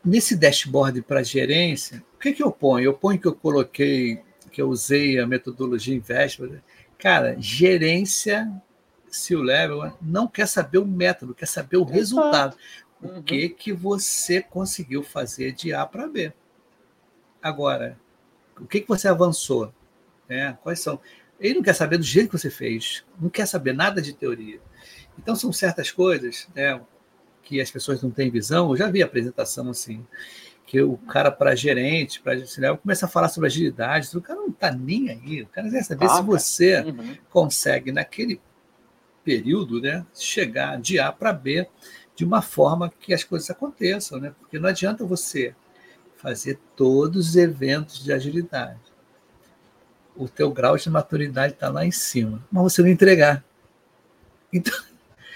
[0.03, 2.85] nesse dashboard para gerência, o que, que eu ponho?
[2.85, 6.61] Eu ponho que eu coloquei, que eu usei a metodologia Investment.
[6.99, 8.47] Cara, gerência
[9.07, 12.55] se o level não quer saber o método, quer saber o resultado.
[13.01, 13.17] Uhum.
[13.17, 16.31] O que, que você conseguiu fazer de A para B.
[17.41, 17.97] Agora,
[18.59, 19.73] o que, que você avançou?
[20.29, 20.99] É, quais são?
[21.39, 24.59] Ele não quer saber do jeito que você fez, não quer saber nada de teoria.
[25.17, 26.79] Então, são certas coisas né,
[27.43, 28.69] que as pessoas não têm visão.
[28.69, 30.05] Eu já vi apresentação assim,
[30.65, 34.49] que o cara para gerente, para level começa a falar sobre agilidade, o cara não
[34.49, 37.15] está nem aí, o cara quer saber ah, se você uhum.
[37.29, 38.41] consegue, naquele
[39.23, 41.67] período, né, chegar de A para B
[42.15, 44.33] de uma forma que as coisas aconteçam, né?
[44.39, 45.53] Porque não adianta você
[46.15, 48.79] fazer todos os eventos de agilidade.
[50.15, 53.43] O teu grau de maturidade está lá em cima, mas você não entregar.
[54.51, 54.73] Então,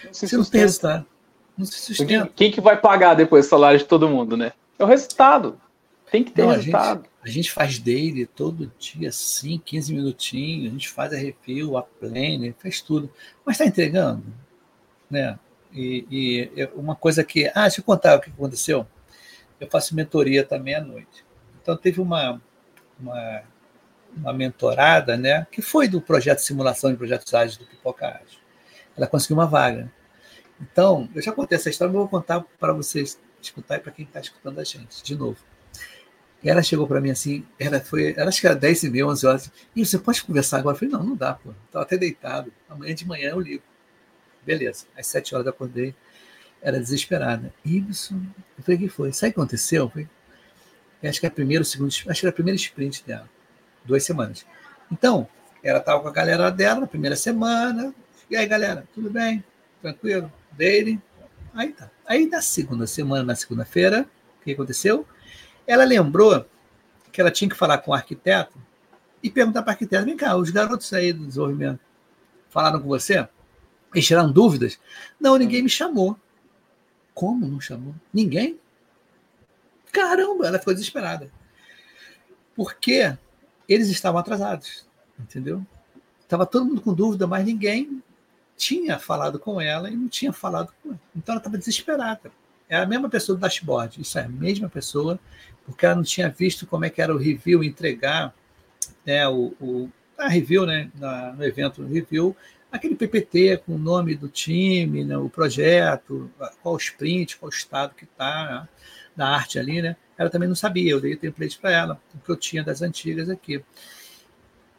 [0.05, 1.05] não você não tem resultado.
[1.57, 2.07] Não se sustenta.
[2.07, 4.53] Quem, quem que vai pagar depois o salário de todo mundo, né?
[4.77, 5.59] É o resultado.
[6.09, 6.99] Tem que ter não, resultado.
[7.21, 11.17] A gente, a gente, faz daily todo dia, assim, 15 minutinhos, a gente faz a
[11.17, 13.11] review, a planner, faz tudo.
[13.45, 14.23] Mas está entregando?
[15.09, 15.37] Né?
[15.73, 16.05] E,
[16.55, 17.47] e, uma coisa que.
[17.53, 18.87] Ah, deixa eu contar o que aconteceu.
[19.59, 21.25] Eu faço mentoria também à noite.
[21.61, 22.41] Então, teve uma,
[22.99, 23.43] uma,
[24.15, 28.39] uma mentorada, né, que foi do projeto de simulação de projetos ágeis do Pipoca Ágil.
[28.95, 29.91] Ela conseguiu uma vaga.
[30.59, 34.05] Então, eu já contei essa história, mas vou contar para vocês escutar e para quem
[34.05, 35.37] está escutando a gente, de novo.
[36.43, 39.07] E ela chegou para mim assim, ela foi, ela acho que era 10 e meia,
[39.07, 39.51] 11 horas.
[39.75, 40.75] E você pode conversar agora?
[40.75, 41.53] Eu falei, não, não dá, pô.
[41.65, 42.51] Estava até deitado.
[42.69, 43.63] Amanhã de manhã eu ligo.
[44.45, 44.85] Beleza.
[44.97, 45.93] Às 7 horas eu acordei.
[46.61, 47.53] Era desesperada.
[47.65, 48.21] Ibson.
[48.57, 49.11] Eu falei, o que foi?
[49.11, 49.83] Sabe o que aconteceu?
[49.83, 50.09] Eu falei,
[51.03, 53.29] acho que é a primeira, segundo, acho que era a primeira sprint dela.
[53.85, 54.45] Duas semanas.
[54.91, 55.27] Então,
[55.63, 57.93] ela estava com a galera dela na primeira semana.
[58.29, 59.43] E aí, galera, tudo bem?
[59.81, 60.31] Tranquilo?
[60.51, 61.01] Dele?
[61.53, 61.89] Aí tá.
[62.05, 64.07] Aí na segunda semana, na segunda-feira,
[64.39, 65.05] o que aconteceu?
[65.65, 66.45] Ela lembrou
[67.11, 68.57] que ela tinha que falar com o arquiteto
[69.21, 71.79] e perguntar para o arquiteto: vem cá, os garotos aí do desenvolvimento
[72.49, 73.27] falaram com você?
[73.93, 74.79] Eles tiraram dúvidas?
[75.19, 76.17] Não, ninguém me chamou.
[77.13, 77.93] Como não chamou?
[78.13, 78.59] Ninguém?
[79.91, 81.31] Caramba, ela ficou desesperada.
[82.55, 83.17] Porque
[83.69, 84.85] eles estavam atrasados,
[85.19, 85.65] entendeu?
[86.21, 88.03] Estava todo mundo com dúvida, mas ninguém
[88.57, 90.99] tinha falado com ela e não tinha falado com ela.
[91.15, 92.31] Então ela estava desesperada.
[92.67, 95.19] É a mesma pessoa do dashboard, isso é a mesma pessoa,
[95.65, 98.33] porque ela não tinha visto como é que era o review, entregar
[99.05, 102.35] né, o, o a review, né, na, no evento review,
[102.71, 106.29] aquele PPT com o nome do time, né, o projeto,
[106.61, 108.67] qual sprint, qual estado que está né,
[109.15, 109.95] da arte ali, né?
[110.19, 112.81] Ela também não sabia, eu dei o template para ela, o que eu tinha das
[112.81, 113.63] antigas aqui.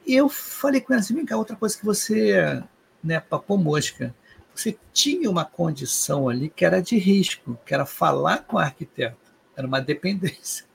[0.07, 2.62] E eu falei com ela assim, vem cá, outra coisa que você,
[3.03, 4.14] né, papou mosca,
[4.55, 9.33] você tinha uma condição ali que era de risco, que era falar com o arquiteto,
[9.57, 10.66] era uma dependência.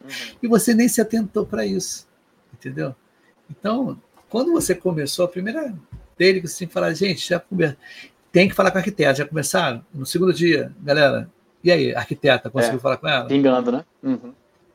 [0.00, 0.10] Uhum.
[0.40, 2.06] E você nem se atentou para isso,
[2.54, 2.94] entendeu?
[3.50, 5.76] Então, quando você começou, a primeira
[6.16, 7.42] dele que que falar, gente, já
[8.30, 9.84] tem que falar com o arquiteto, já começaram?
[9.92, 11.28] No segundo dia, galera,
[11.66, 13.26] e aí, arquiteta, conseguiu é, falar com ela?
[13.26, 13.84] Pingando, né?
[14.00, 14.32] Uhum.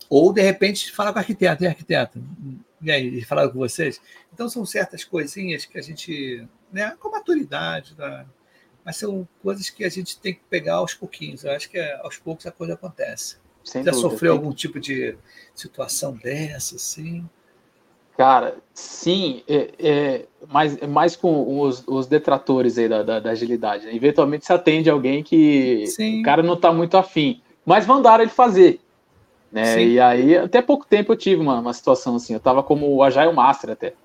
[0.09, 2.21] Ou, de repente, falar com a arquiteta, e arquiteta?
[2.81, 4.01] E aí, falaram com vocês?
[4.33, 8.25] Então, são certas coisinhas que a gente, né, com maturidade, tá?
[8.83, 11.45] mas são coisas que a gente tem que pegar aos pouquinhos.
[11.45, 13.37] Eu acho que é, aos poucos a coisa acontece.
[13.63, 15.15] Sem Já dúvida, sofreu algum tipo de
[15.55, 17.29] situação dessa, assim?
[18.21, 23.31] Cara, sim, é, é, mais, é mais com os, os detratores aí da, da, da
[23.31, 23.87] agilidade.
[23.87, 23.95] Né?
[23.95, 26.19] Eventualmente se atende alguém que sim.
[26.19, 28.79] o cara não está muito afim, mas mandaram ele fazer.
[29.51, 29.83] Né?
[29.83, 33.01] E aí, até pouco tempo eu tive uma, uma situação assim, eu estava como o
[33.01, 33.95] Agile Master até,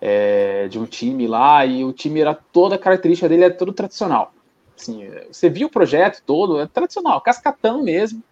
[0.00, 3.72] é, de um time lá, e o time era toda a característica dele é todo
[3.72, 4.32] tradicional.
[4.78, 8.22] Assim, você viu o projeto todo, é tradicional, cascatão mesmo,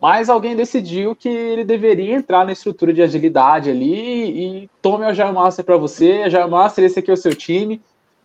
[0.00, 5.08] mas alguém decidiu que ele deveria entrar na estrutura de agilidade ali e tome o
[5.08, 7.82] Agile Master para você, Agile Master, esse aqui é o seu time,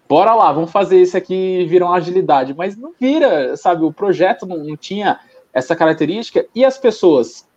[0.08, 2.54] bora lá, vamos fazer isso aqui virar uma agilidade.
[2.54, 5.20] Mas não vira, sabe, o projeto não, não tinha
[5.52, 6.46] essa característica.
[6.54, 7.48] E as pessoas,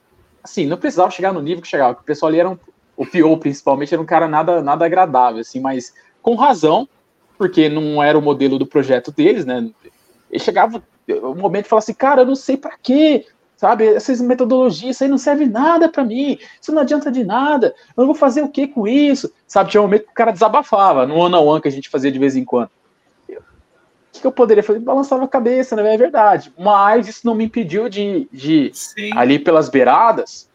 [0.42, 2.58] assim, não precisava chegar no nível que chegava, o pessoal ali era um,
[2.96, 6.88] o PO principalmente era um cara nada, nada agradável, assim, mas com razão,
[7.36, 9.70] porque não era o modelo do projeto deles, né?
[10.30, 13.86] Ele chegava um momento e falava assim, cara, eu não sei para quê, sabe?
[13.86, 18.06] Essas metodologias, isso aí não serve nada para mim, isso não adianta de nada, eu
[18.06, 19.32] vou fazer o que com isso?
[19.46, 21.88] Sabe, tinha um momento que o cara desabafava, no one on one que a gente
[21.88, 22.70] fazia de vez em quando.
[23.28, 24.78] O que eu poderia fazer?
[24.78, 25.94] Balançava a cabeça, né?
[25.94, 26.50] É verdade.
[26.58, 28.72] Mas isso não me impediu de, de
[29.14, 30.48] ali pelas beiradas,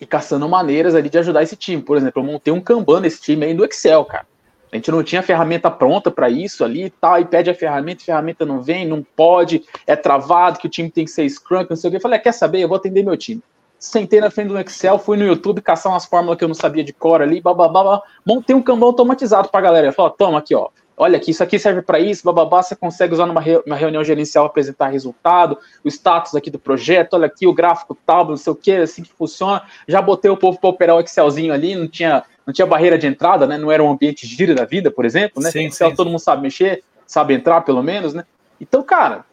[0.00, 1.82] e caçando maneiras ali de ajudar esse time.
[1.82, 4.26] Por exemplo, eu montei um Kanban nesse time aí do Excel, cara.
[4.74, 8.02] A gente não tinha ferramenta pronta para isso ali e tal, e pede a ferramenta,
[8.02, 11.64] a ferramenta não vem, não pode, é travado, que o time tem que ser Scrum,
[11.70, 11.98] não sei o que.
[11.98, 12.58] Eu falei, ah, quer saber?
[12.58, 13.40] Eu vou atender meu time.
[13.78, 16.82] Sentei na frente do Excel, fui no YouTube caçar umas fórmulas que eu não sabia
[16.82, 19.86] de cor ali, babá, montei um Kanban automatizado pra galera.
[19.86, 23.14] Eu falei, toma aqui, ó, olha aqui, isso aqui serve para isso, bababá, você consegue
[23.14, 27.54] usar numa re reunião gerencial apresentar resultado, o status aqui do projeto, olha aqui o
[27.54, 29.62] gráfico tal, não sei o que, assim que funciona.
[29.86, 33.06] Já botei o povo para operar o Excelzinho ali, não tinha, não tinha barreira de
[33.06, 33.56] entrada, né?
[33.56, 35.50] Não era um ambiente giro da vida, por exemplo, né?
[35.50, 35.94] Sim, sim.
[35.94, 38.24] todo mundo sabe mexer, sabe entrar pelo menos, né?
[38.60, 39.24] Então, cara,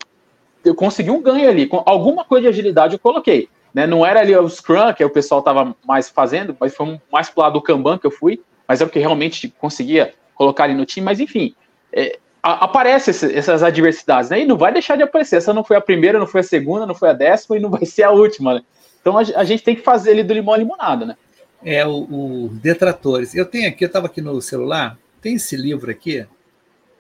[0.64, 3.50] eu consegui um ganho ali, com alguma coisa de agilidade eu coloquei.
[3.74, 3.88] Né?
[3.88, 7.42] Não era ali o Scrum, que o pessoal estava mais fazendo, mas foi mais pro
[7.42, 10.86] lado do Kanban que eu fui, mas é o que realmente conseguia colocar ali no
[10.86, 11.56] time, mas enfim,
[11.94, 14.42] é, aparece essas adversidades, né?
[14.42, 15.38] E não vai deixar de aparecer.
[15.38, 17.70] Essa não foi a primeira, não foi a segunda, não foi a décima e não
[17.72, 18.62] vai ser a última, né?
[19.00, 21.16] Então a, a gente tem que fazer ele do limão à limonada, né?
[21.64, 23.36] É, o, o Detratores.
[23.36, 26.26] Eu tenho aqui, eu estava aqui no celular, tem esse livro aqui,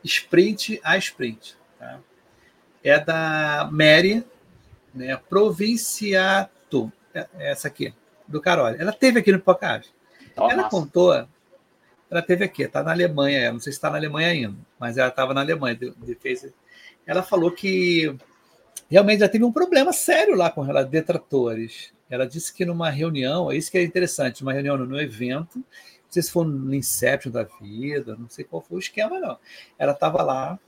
[0.04, 1.58] Sprint a Sprint.
[1.80, 2.00] Tá?
[2.84, 4.24] É da Mary,
[4.93, 7.93] né, Provinciato, é, é essa aqui,
[8.28, 8.67] do Carol.
[8.67, 9.93] Ela teve aqui no podcast.
[10.36, 10.69] Ela massa.
[10.69, 11.28] contou
[12.12, 15.08] ela teve aqui, está na Alemanha, não sei se está na Alemanha ainda, mas ela
[15.08, 15.78] estava na Alemanha.
[15.78, 16.45] De, de, fez,
[17.08, 18.13] ela falou que
[18.89, 21.93] realmente já teve um problema sério lá com ela, detratores.
[22.12, 25.65] Ela disse que numa reunião, é isso que é interessante, uma reunião no evento, não
[26.10, 29.39] sei se foi no Inception da vida, não sei qual foi o esquema, não.
[29.80, 30.60] Ela estava lá,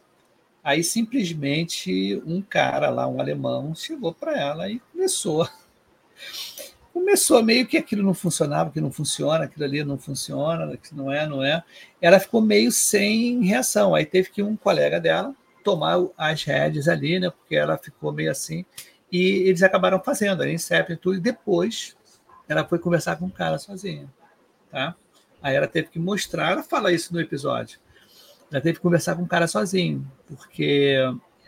[0.63, 5.47] aí simplesmente um cara lá, um alemão, chegou para ela e começou
[6.93, 11.12] começou meio que aquilo não funcionava, que não funciona, aquilo ali não funciona, que não
[11.12, 11.63] é, não é.
[11.99, 13.95] Ela ficou meio sem reação.
[13.95, 17.32] Aí teve que um colega dela tomar as rédeas ali, né?
[17.32, 18.63] Porque ela ficou meio assim.
[19.13, 21.17] E eles acabaram fazendo, ali, Inception e tudo.
[21.17, 21.95] E depois
[22.49, 24.12] ela foi conversar com o cara sozinha,
[24.71, 24.95] tá?
[25.39, 27.80] Aí ela teve que mostrar, ela fala isso no episódio.
[28.52, 30.95] Ela teve que conversar com o cara sozinho, porque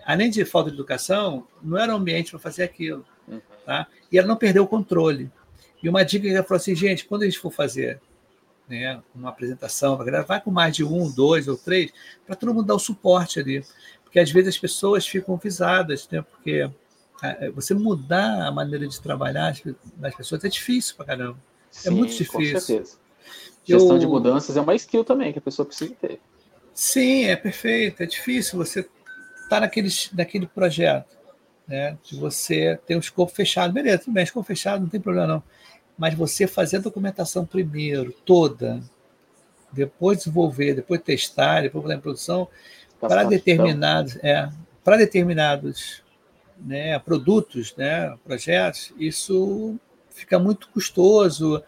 [0.05, 3.03] além de falta de educação, não era um ambiente para fazer aquilo.
[3.27, 3.41] Uhum.
[3.65, 3.87] Tá?
[4.11, 5.31] E ela não perdeu o controle.
[5.81, 7.99] E uma dica que ela falou assim, gente, quando a gente for fazer
[8.69, 9.97] né, uma apresentação,
[10.27, 11.91] vai com mais de um, dois ou três,
[12.27, 13.65] para todo mundo dar o suporte ali.
[14.03, 16.21] Porque às vezes as pessoas ficam visadas, né?
[16.21, 16.69] porque
[17.53, 19.55] você mudar a maneira de trabalhar
[19.97, 21.37] das pessoas é difícil para caramba.
[21.37, 22.53] É Sim, é muito difícil.
[22.53, 22.97] Com certeza.
[23.63, 23.99] Gestão Eu...
[23.99, 26.19] de mudanças é uma skill também que a pessoa precisa ter.
[26.73, 28.03] Sim, é perfeito.
[28.03, 28.91] É difícil você estar
[29.49, 31.15] tá naquele, naquele projeto
[31.67, 33.73] né, de você ter um escopo fechado.
[33.73, 35.43] Beleza, tudo bem, escopo fechado, não tem problema não.
[35.97, 38.81] Mas você fazer a documentação primeiro, toda,
[39.71, 42.47] depois desenvolver, depois testar, depois botar em produção,
[42.99, 44.49] para determinados, é,
[44.83, 46.03] para determinados
[46.57, 49.77] né, produtos, né, projetos, isso
[50.09, 51.61] fica muito custoso.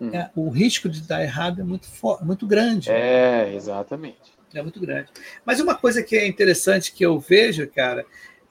[0.00, 0.10] Hum.
[0.12, 1.88] É, o risco de dar errado é muito,
[2.22, 2.90] muito grande.
[2.90, 4.32] É, exatamente.
[4.54, 5.08] É muito grande.
[5.44, 8.04] Mas uma coisa que é interessante que eu vejo, cara,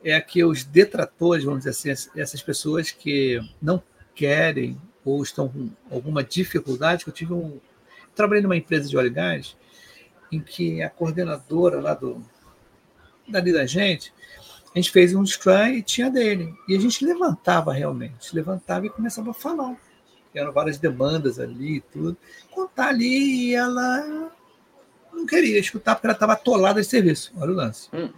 [0.04, 3.82] é que os detratores, vamos dizer assim, essas pessoas que não
[4.16, 7.60] querem ou estão com alguma dificuldade, que eu tive um.
[8.16, 9.58] Trabalhei numa empresa de óleo e gás,
[10.32, 12.24] em que a coordenadora lá do,
[13.28, 14.14] dali da gente,
[14.74, 16.54] a gente fez um Scrum e tinha dele.
[16.68, 19.76] E a gente levantava realmente, levantava e começava a falar.
[20.34, 22.16] Eram várias demandas ali e tudo.
[22.52, 24.32] Contar ali e ela
[25.12, 27.34] não queria escutar porque ela estava atolada de serviço.
[27.38, 27.90] Olha o lance.
[27.92, 28.12] Hum.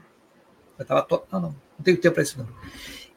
[0.75, 1.27] Ela estava atolada.
[1.31, 2.47] Não, não, não tenho tempo para isso não.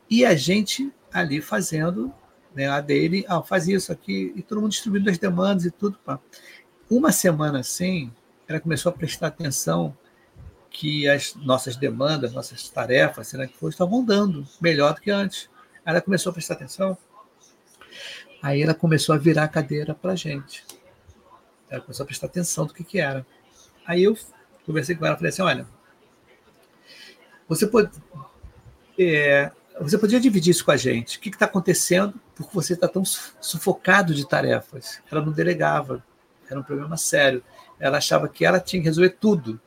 [0.09, 2.14] E a gente ali fazendo
[2.55, 5.99] né, a dele, ah, faz isso aqui, e todo mundo distribuindo as demandas e tudo.
[6.05, 6.20] Pá.
[6.88, 8.12] Uma semana assim,
[8.47, 9.97] ela começou a prestar atenção
[10.74, 15.48] que as nossas demandas, nossas tarefas, será que for, estavam dando melhor do que antes.
[15.87, 16.98] Ela começou a prestar atenção.
[18.42, 20.66] Aí ela começou a virar a cadeira para a gente.
[21.70, 23.24] Ela começou a prestar atenção do que, que era.
[23.87, 24.18] Aí eu
[24.66, 25.66] conversei com ela e falei assim: olha,
[27.48, 27.90] você pode.
[28.98, 31.18] É, você podia dividir isso com a gente.
[31.18, 32.20] O que está acontecendo?
[32.34, 35.00] Porque você está tão sufocado de tarefas.
[35.10, 36.04] Ela não delegava.
[36.50, 37.44] Era um problema sério.
[37.78, 39.60] Ela achava que ela tinha que resolver tudo.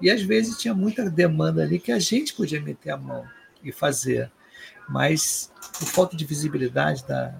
[0.00, 3.24] E às vezes tinha muita demanda ali que a gente podia meter a mão
[3.62, 4.30] e fazer,
[4.88, 7.34] mas por falta de visibilidade da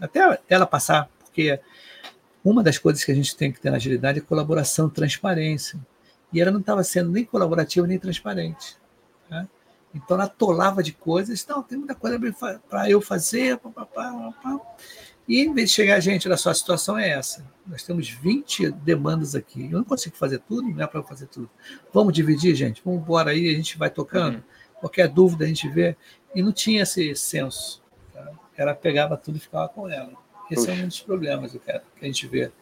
[0.00, 1.60] até ela passar, porque
[2.44, 5.78] uma das coisas que a gente tem que ter na agilidade é colaboração, transparência.
[6.32, 8.76] E ela não estava sendo nem colaborativa nem transparente.
[9.30, 9.48] Né?
[9.94, 12.18] Então ela atolava de coisas, não, tem muita coisa
[12.68, 14.60] para eu fazer, pá, pá, pá, pá.
[15.28, 17.44] E em vez de chegar, gente, olha só, a situação é essa.
[17.66, 19.64] Nós temos 20 demandas aqui.
[19.64, 21.50] Eu não consigo fazer tudo, não é para fazer tudo.
[21.92, 22.80] Vamos dividir, gente?
[22.84, 24.36] Vamos embora aí, a gente vai tocando.
[24.36, 24.42] Uhum.
[24.80, 25.96] Qualquer dúvida a gente vê.
[26.34, 27.82] E não tinha esse senso.
[28.14, 28.30] Tá?
[28.56, 30.12] Ela pegava tudo e ficava com ela.
[30.48, 30.80] Esse Puxa.
[30.80, 32.52] é um dos problemas que a gente vê.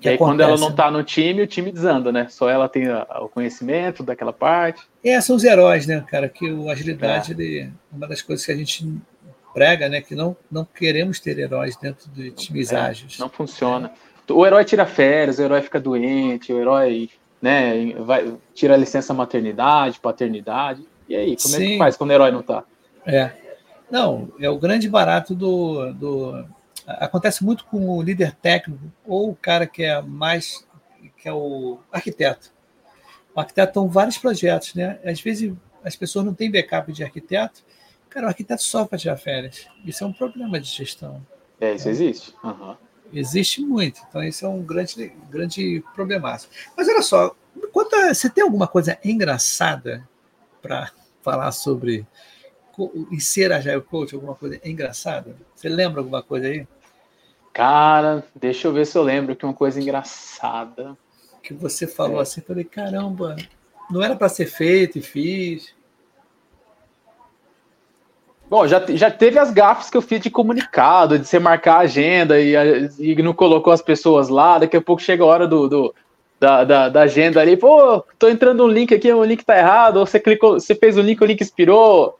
[0.00, 2.26] Que e aí, acontece, quando ela não está no time, o time desanda, né?
[2.28, 4.82] Só ela tem o conhecimento daquela parte.
[5.02, 6.28] É, são os heróis, né, cara?
[6.28, 7.34] Que o agilidade, é.
[7.34, 8.86] ele, uma das coisas que a gente
[9.58, 13.18] prega, né, que não, não queremos ter heróis dentro de times é, ágeis.
[13.18, 13.90] Não funciona.
[14.30, 17.10] O herói tira férias, o herói fica doente, o herói
[17.42, 20.86] né, vai, tira licença maternidade, paternidade.
[21.08, 21.64] E aí, como Sim.
[21.64, 22.62] é que faz quando o herói não está?
[23.04, 23.32] É.
[23.90, 26.44] Não, é o grande barato do, do.
[26.86, 30.64] Acontece muito com o líder técnico ou o cara que é mais.
[31.16, 32.52] que é o arquiteto.
[33.34, 35.00] O arquiteto tem vários projetos, né?
[35.04, 37.64] Às vezes as pessoas não têm backup de arquiteto
[38.10, 39.66] Cara, o arquiteto só para tirar férias.
[39.84, 41.24] Isso é um problema de gestão.
[41.60, 42.34] É, isso existe.
[42.42, 42.76] Uhum.
[43.12, 44.00] Existe muito.
[44.08, 46.48] Então, isso é um grande, grande problemaço.
[46.76, 47.34] Mas olha só,
[47.72, 50.08] quanto você tem alguma coisa engraçada
[50.60, 50.90] para
[51.22, 52.06] falar sobre
[53.10, 54.14] e ser Agile Coach?
[54.14, 55.36] Alguma coisa engraçada?
[55.54, 56.66] Você lembra alguma coisa aí?
[57.52, 60.96] Cara, deixa eu ver se eu lembro que uma coisa engraçada.
[61.42, 62.22] Que você falou é.
[62.22, 63.36] assim, falei, caramba,
[63.90, 65.74] não era para ser feito e fiz.
[68.48, 71.80] Bom, já, já teve as gafes que eu fiz de comunicado, de você marcar a
[71.80, 72.54] agenda e,
[72.98, 74.58] e não colocou as pessoas lá.
[74.58, 75.94] Daqui a pouco chega a hora do, do
[76.40, 77.58] da, da, da, agenda ali.
[77.58, 79.98] Pô, tô entrando um link aqui, o link tá errado.
[79.98, 82.18] Ou você clicou, você fez o link, o link expirou.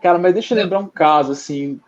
[0.00, 1.80] Cara, mas deixa eu lembrar um caso assim.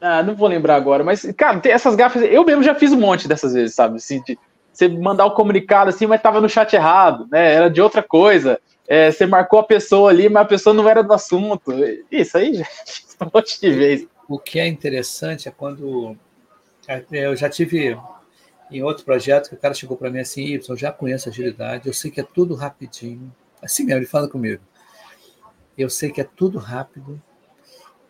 [0.00, 2.22] Ah, não vou lembrar agora, mas, cara, tem essas gafes.
[2.22, 3.96] Eu mesmo já fiz um monte dessas vezes, sabe?
[3.96, 4.38] Assim, de
[4.72, 7.54] você mandar o um comunicado assim, mas tava no chat errado, né?
[7.54, 11.02] Era de outra coisa é, você marcou a pessoa ali, mas a pessoa não era
[11.02, 11.72] do assunto.
[12.10, 14.06] Isso aí, gente, um monte de vez.
[14.28, 16.16] O que é interessante é quando
[16.88, 17.98] é, eu já tive
[18.70, 21.86] em outro projeto que o cara chegou para mim assim, Y, eu já conheço agilidade,
[21.86, 23.32] eu sei que é tudo rapidinho.
[23.62, 24.62] Assim mesmo, ele fala comigo.
[25.76, 27.20] Eu sei que é tudo rápido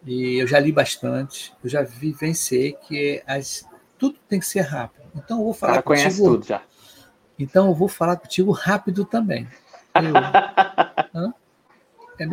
[0.04, 3.66] e eu já li bastante, eu já vivenciei que as,
[3.98, 5.04] tudo tem que ser rápido.
[5.14, 6.62] Então eu vou falar o cara conhece tudo já.
[7.38, 9.48] Então eu vou falar contigo rápido também.
[12.16, 12.26] É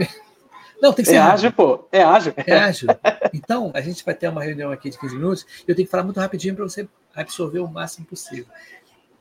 [0.82, 1.88] Não, tem que ser é ágil, pô.
[1.92, 2.34] É ágil.
[2.38, 2.88] É ágil.
[3.34, 6.04] Então, a gente vai ter uma reunião aqui de 15 minutos eu tenho que falar
[6.04, 8.46] muito rapidinho para você absorver o máximo possível.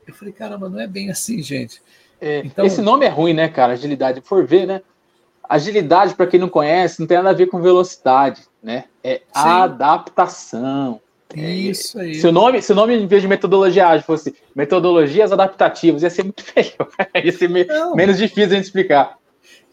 [0.06, 1.80] Eu falei, caramba, não é bem assim, gente.
[2.20, 3.72] É, então, esse nome é ruim, né, cara?
[3.72, 4.20] Agilidade.
[4.20, 4.82] Por ver, né?
[5.48, 8.84] Agilidade, para quem não conhece, não tem nada a ver com velocidade, né?
[9.02, 9.22] É Sim.
[9.32, 11.00] adaptação.
[11.34, 12.14] Isso aí.
[12.16, 16.10] Se o nome, se o nome em vez de metodologia ágil fosse metodologias adaptativas, ia
[16.10, 16.90] ser muito melhor.
[17.24, 19.18] ia ser me, menos difícil a gente explicar.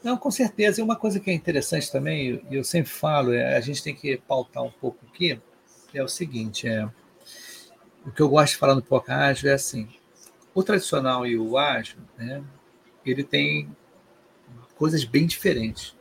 [0.04, 0.80] Não, com certeza.
[0.80, 3.96] E uma coisa que é interessante também, e eu sempre falo, é, a gente tem
[3.96, 5.40] que pautar um pouco aqui,
[5.94, 6.88] é o seguinte, é,
[8.06, 9.88] o que eu gosto de falar no Poca Ágil é assim,
[10.54, 12.44] o tradicional e o ágil, né,
[13.06, 13.70] ele tem
[14.76, 15.96] coisas bem diferentes.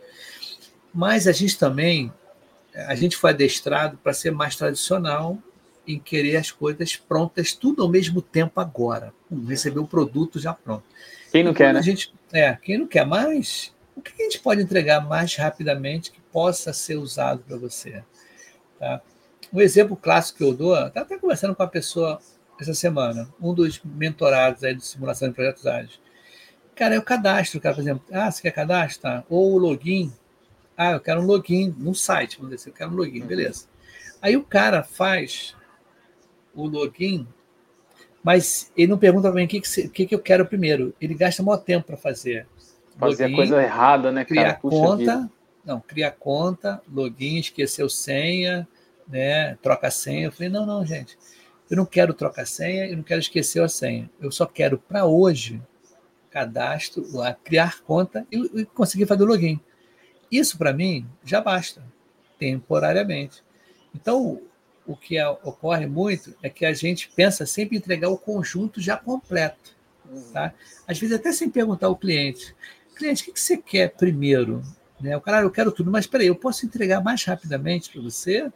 [0.92, 2.12] Mas a gente também,
[2.86, 5.38] a gente foi adestrado para ser mais tradicional
[5.86, 9.12] em querer as coisas prontas, tudo ao mesmo tempo agora.
[9.46, 10.84] receber o produto já pronto.
[11.30, 11.78] Quem não quer, né?
[11.78, 16.10] A gente, é, quem não quer, mas o que a gente pode entregar mais rapidamente
[16.10, 18.02] que possa ser usado para você?
[18.78, 19.00] Tá?
[19.52, 22.20] Um exemplo clássico que eu dou, estava até conversando com uma pessoa
[22.60, 26.00] essa semana, um dos mentorados aí de simulação de projetos ágeis.
[26.74, 28.04] Cara, é o cadastro, cara, por exemplo.
[28.12, 29.02] Ah, você quer cadastro?
[29.02, 29.24] Tá.
[29.30, 30.12] Ou o login.
[30.76, 33.26] Ah, eu quero um login no site, vamos dizer assim, eu quero um login, uhum.
[33.26, 33.66] beleza.
[34.20, 35.54] Aí o cara faz
[36.54, 37.26] o login,
[38.22, 40.94] mas ele não pergunta para mim o que, que, que, eu quero primeiro.
[41.00, 42.46] Ele gasta maior tempo para fazer.
[42.98, 44.54] Fazer a coisa errada, né, cara?
[44.54, 45.30] Criar conta, vida.
[45.64, 48.66] não, criar conta, login, esqueceu senha,
[49.06, 49.54] né?
[49.62, 50.26] Troca senha.
[50.26, 51.16] Eu falei, não, não, gente.
[51.70, 54.10] Eu não quero trocar senha, eu não quero esquecer a senha.
[54.20, 55.60] Eu só quero para hoje
[56.30, 57.04] cadastro,
[57.42, 59.58] criar conta e, e conseguir fazer o login.
[60.30, 61.82] Isso para mim já basta,
[62.38, 63.42] temporariamente.
[63.94, 64.42] Então,
[64.86, 68.96] o que ocorre muito é que a gente pensa sempre em entregar o conjunto já
[68.96, 69.74] completo.
[70.32, 70.54] Tá?
[70.86, 72.54] Às vezes, até sem perguntar ao cliente:
[72.94, 74.62] cliente, o que você quer primeiro?
[75.00, 75.16] Né?
[75.16, 78.50] O cara, eu quero tudo, mas espera aí, eu posso entregar mais rapidamente para você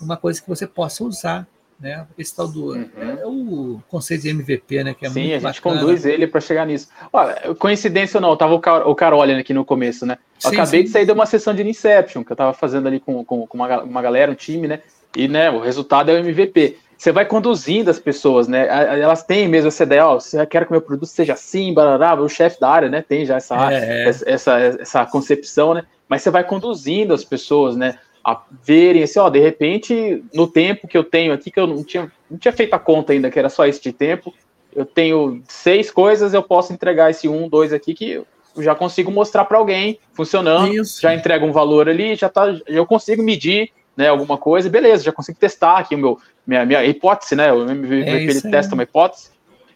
[0.00, 1.46] uma coisa que você possa usar
[1.80, 2.06] né?
[2.18, 2.88] Esse tal do uhum.
[2.96, 4.94] é, é, o conceito de MVP, né?
[4.94, 5.80] Que é Sim, muito a gente bacana.
[5.80, 6.88] conduz ele para chegar nisso.
[7.12, 10.18] Olha, coincidência ou não, tava o, Car o aqui no começo, né?
[10.44, 10.86] Eu sim, acabei sim.
[10.86, 13.58] de sair de uma sessão de Inception que eu estava fazendo ali com, com, com
[13.58, 14.80] uma, uma galera, um time, né?
[15.16, 16.76] E né, o resultado é o MVP.
[16.96, 18.68] Você vai conduzindo as pessoas, né?
[19.00, 22.20] Elas têm mesmo essa ideia, ó, você quer que o meu produto seja assim, barará,
[22.20, 23.00] o chefe da área, né?
[23.00, 24.08] Tem já essa, é, é.
[24.08, 25.84] essa, essa, essa concepção, né?
[26.06, 27.98] Mas você vai conduzindo as pessoas, né?
[28.30, 31.84] A verem assim, ó, de repente, no tempo que eu tenho aqui, que eu não
[31.84, 34.32] tinha, não tinha feito a conta ainda, que era só esse de tempo,
[34.74, 38.26] eu tenho seis coisas, eu posso entregar esse um, dois aqui que eu
[38.58, 41.00] já consigo mostrar para alguém funcionando, Isso.
[41.00, 45.12] já entrega um valor ali, já tá, eu consigo medir, né, alguma coisa, beleza, já
[45.12, 49.30] consigo testar aqui o meu minha, minha hipótese, né, o MVP é testa uma hipótese,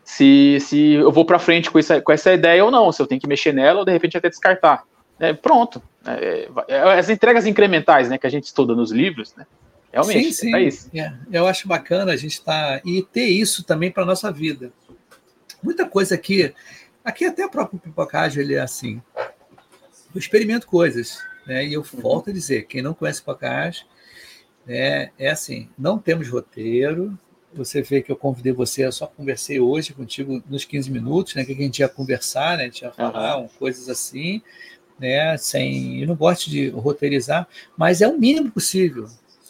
[0.05, 3.07] se, se eu vou para frente com essa, com essa ideia ou não, se eu
[3.07, 4.84] tenho que mexer nela ou de repente até descartar.
[5.18, 5.82] É, pronto.
[6.06, 9.46] É, é, as entregas incrementais né, que a gente estuda nos livros, né?
[9.92, 10.56] Realmente, sim, sim.
[10.56, 10.90] é isso.
[10.92, 12.80] É, eu acho bacana a gente estar.
[12.80, 14.72] Tá, e ter isso também para a nossa vida.
[15.62, 16.52] Muita coisa aqui.
[17.04, 19.00] Aqui até o próprio pipocagem ele é assim.
[19.16, 21.22] Eu experimento coisas.
[21.46, 22.00] Né, e eu uhum.
[22.00, 23.86] volto a dizer: quem não conhece pipocagem,
[24.66, 27.16] né, é assim: não temos roteiro.
[27.52, 31.44] Você vê que eu convidei você, eu só conversei hoje contigo nos 15 minutos, né?
[31.44, 32.64] Que a gente ia conversar, né?
[32.64, 33.46] A gente ia falar uhum.
[33.46, 34.42] coisas assim
[34.99, 35.36] né?
[35.36, 39.09] Sem, eu não gosto de roteirizar, mas é o mínimo possível.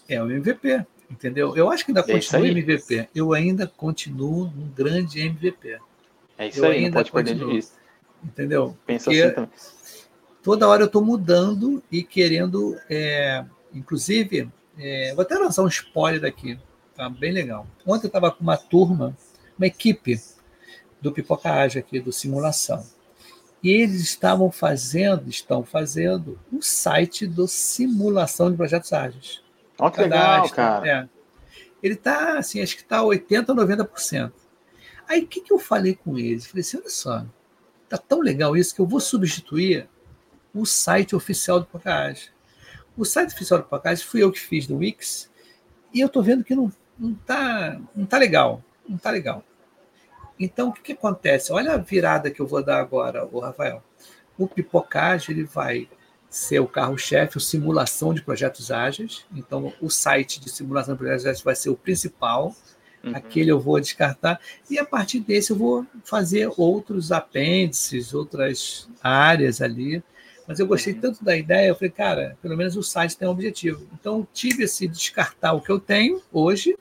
[0.09, 1.57] É o MVP, entendeu?
[1.57, 3.09] Eu acho que ainda é continuo MVP.
[3.15, 5.79] Eu ainda continuo um grande MVP.
[6.37, 7.79] É isso eu aí, ainda não pode continuo, perder de vista.
[8.23, 8.77] Entendeu?
[8.87, 9.51] Pensa Porque assim também.
[10.43, 13.43] Toda hora eu estou mudando e querendo, é,
[13.73, 16.59] inclusive, é, vou até lançar um spoiler aqui,
[16.95, 17.67] tá bem legal.
[17.87, 19.17] Ontem eu estava com uma turma,
[19.57, 20.21] uma equipe
[21.01, 22.85] do Pipoca Ágil aqui, do Simulação.
[23.65, 29.43] E eles estavam fazendo, estão fazendo, um site do simulação de projetos ágeis.
[29.79, 30.87] Olha que legal, cara.
[30.87, 31.09] É.
[31.83, 34.33] Ele está, assim, acho que está 80% ou 90%.
[35.09, 36.47] Aí o que, que eu falei com eles?
[36.47, 37.27] Falei assim: olha só,
[37.89, 39.89] tá tão legal isso que eu vou substituir
[40.55, 42.31] o site oficial do Pocahage.
[42.97, 45.31] O site oficial do Pocahage fui eu que fiz do Wix
[45.93, 48.63] e eu estou vendo que não, não, tá, não tá legal.
[48.87, 49.43] Não tá legal.
[50.39, 51.53] Então, o que, que acontece?
[51.53, 53.83] Olha a virada que eu vou dar agora, o Rafael.
[54.37, 55.89] O pipocagem ele vai
[56.29, 59.25] ser o carro-chefe, a simulação de projetos ágeis.
[59.35, 62.55] Então, o site de simulação de projetos ágeis vai ser o principal.
[63.05, 63.15] Uhum.
[63.15, 64.41] Aquele eu vou descartar.
[64.69, 70.03] E a partir desse eu vou fazer outros apêndices, outras áreas ali.
[70.47, 71.01] Mas eu gostei uhum.
[71.01, 73.87] tanto da ideia, eu falei, cara, pelo menos o site tem um objetivo.
[73.99, 76.77] Então, tive esse descartar o que eu tenho hoje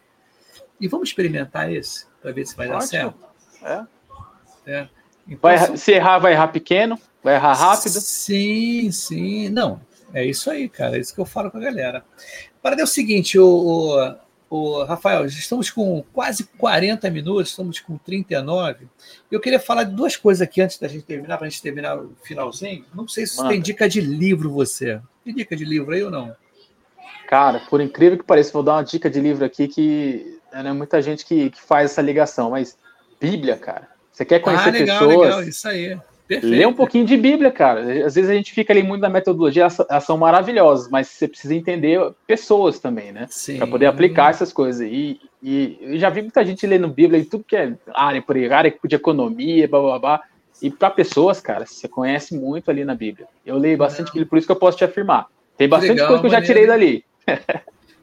[0.82, 2.80] e vamos experimentar esse para ver se vai Ótimo.
[2.80, 3.33] dar certo.
[3.64, 3.86] É.
[4.68, 4.88] é.
[5.28, 8.00] Então, vai, se errar, vai errar pequeno, vai errar rápido.
[8.02, 9.50] Sim, sim.
[9.50, 9.80] Não,
[10.14, 10.98] é isso aí, cara.
[10.98, 12.04] É isso que eu falo com a galera.
[12.62, 14.16] Para é o seguinte, o, o,
[14.50, 18.88] o Rafael, estamos com quase 40 minutos, estamos com 39.
[19.32, 21.98] Eu queria falar de duas coisas aqui antes da gente terminar, para a gente terminar
[21.98, 22.86] o finalzinho.
[22.94, 25.02] Não sei se você tem dica de livro, você.
[25.24, 26.36] Tem dica de livro aí ou não?
[27.28, 30.74] Cara, por incrível que pareça, vou dar uma dica de livro aqui que não é
[30.74, 32.78] muita gente que, que faz essa ligação, mas
[33.24, 33.88] Bíblia, cara.
[34.12, 35.28] Você quer conhecer ah, legal, pessoas.
[35.28, 35.98] Legal, isso aí.
[36.28, 36.56] Perfeito.
[36.56, 38.06] Lê um pouquinho de Bíblia, cara.
[38.06, 41.56] Às vezes a gente fica ali muito na metodologia, elas são maravilhosas, mas você precisa
[41.56, 43.28] entender pessoas também, né?
[43.58, 44.88] Para poder aplicar essas coisas.
[44.90, 48.36] E, e eu já vi muita gente lendo Bíblia e tudo que é área por
[48.36, 50.22] aí, área de economia, blá blá blá.
[50.62, 53.28] E para pessoas, cara, você conhece muito ali na Bíblia.
[53.46, 55.28] Eu leio bastante Bíblia, por isso que eu posso te afirmar.
[55.58, 57.04] Tem bastante legal, coisa que eu já tirei dali.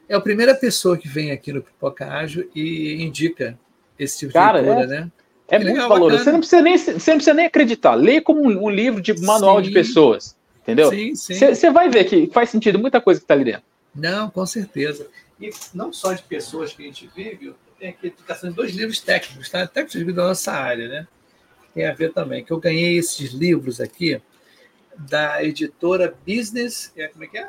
[0.09, 3.59] é a primeira pessoa que vem aqui no Pipoca Ágil e indica
[4.01, 5.13] esse tipo cara, de leitura, é, né?
[5.49, 6.25] É que muito legal, valoroso.
[6.25, 7.95] Você não, precisa nem, você não precisa nem acreditar.
[7.95, 9.63] Lê como um, um livro de manual sim.
[9.65, 10.37] de pessoas.
[10.63, 10.91] Entendeu?
[10.91, 11.35] Sim, sim.
[11.35, 13.63] Você vai ver que faz sentido muita coisa que está ali dentro.
[13.95, 15.09] Não, com certeza.
[15.41, 19.01] E não só de pessoas que a gente vive, tem aqui educação de dois livros
[19.01, 19.67] técnicos, tá?
[19.67, 21.07] Técnicos da nossa área, né?
[21.75, 24.21] Tem a ver também, que eu ganhei esses livros aqui
[24.97, 27.49] da editora Business, é, como é que é?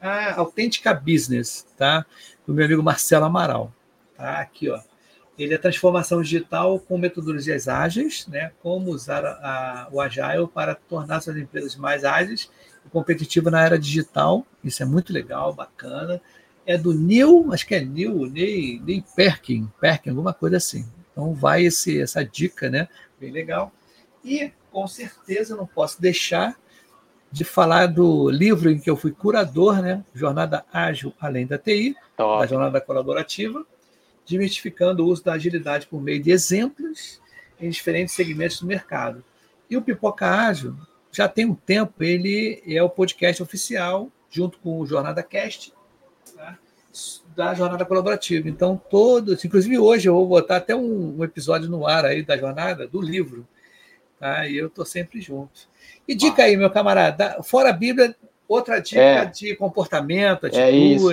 [0.00, 2.06] A Autêntica Business, tá?
[2.46, 3.72] Do meu amigo Marcelo Amaral.
[4.16, 4.80] Tá aqui, ó.
[5.38, 8.52] Ele é transformação digital com metodologias ágeis, né?
[8.62, 12.50] Como usar a, a, o Agile para tornar suas empresas mais ágeis
[12.84, 14.46] e competitivas na era digital.
[14.64, 16.20] Isso é muito legal, bacana.
[16.64, 20.86] É do Neil, acho que é Neil, Neil, Neil Perkin, Perkin, alguma coisa assim.
[21.12, 22.88] Então vai esse, essa dica, né?
[23.20, 23.72] Bem legal.
[24.24, 26.56] E com certeza não posso deixar
[27.30, 30.04] de falar do livro em que eu fui curador, né?
[30.14, 32.40] Jornada Ágil Além da TI, Top.
[32.40, 33.64] da Jornada Colaborativa,
[34.26, 37.20] desmistificando o uso da agilidade por meio de exemplos
[37.60, 39.24] em diferentes segmentos do mercado.
[39.70, 40.76] E o Pipoca Ágil
[41.10, 45.72] já tem um tempo, ele é o podcast oficial, junto com o Jornada Cast,
[46.34, 46.58] tá?
[47.34, 48.48] da Jornada Colaborativa.
[48.48, 52.36] Então, todos, inclusive hoje eu vou botar até um, um episódio no ar aí da
[52.36, 53.46] jornada, do livro,
[54.18, 54.46] tá?
[54.46, 55.68] e eu estou sempre junto.
[56.06, 58.14] E dica aí, meu camarada, fora a Bíblia,
[58.48, 60.62] Outra dica é, de comportamento, atitude.
[60.62, 61.08] É isso.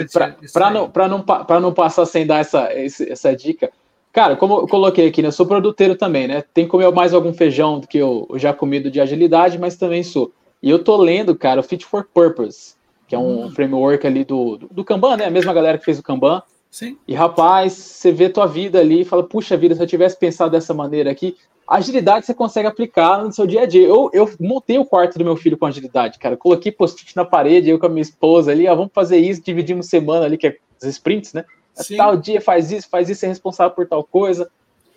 [0.52, 3.72] Para não, não, não passar sem dar essa, essa dica.
[4.12, 5.30] Cara, como eu coloquei aqui, né?
[5.30, 6.44] Eu sou produteiro também, né?
[6.54, 9.76] Tem que comer mais algum feijão do que eu, eu já comi de agilidade, mas
[9.76, 10.32] também sou.
[10.62, 12.76] E eu tô lendo, cara, o Fit for Purpose,
[13.08, 13.52] que é um hum.
[13.52, 15.26] framework ali do, do, do Kanban, né?
[15.26, 16.44] A mesma galera que fez o Kanban.
[16.70, 16.98] Sim.
[17.08, 20.52] E rapaz, você vê tua vida ali e fala, puxa vida, se eu tivesse pensado
[20.52, 21.36] dessa maneira aqui,
[21.68, 23.88] agilidade você consegue aplicar no seu dia a dia.
[23.88, 26.38] Eu, eu montei o quarto do meu filho com agilidade, cara.
[26.38, 29.88] coloquei post-it na parede, eu com a minha esposa ali, ah, vamos fazer isso, dividimos
[29.88, 31.46] semana ali, que é os sprints, né?
[31.74, 31.98] Sim.
[31.98, 34.50] Tal dia faz isso, faz isso, é responsável por tal coisa.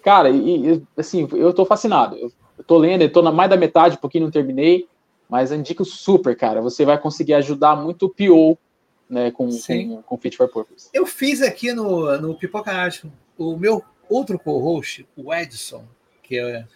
[0.02, 2.16] Cara, e, assim, eu tô fascinado.
[2.16, 4.86] Eu, eu tô lendo, eu tô na mais da metade, um pouquinho não terminei,
[5.28, 6.60] mas indico super, cara.
[6.60, 8.58] Você vai conseguir ajudar muito o PO,
[9.08, 10.88] né, com, com, com Fit for Purpose.
[10.92, 13.10] Eu fiz aqui no, no Pipoca Ágil.
[13.38, 15.84] O meu outro co-host, o Edson,
[16.26, 16.66] que é,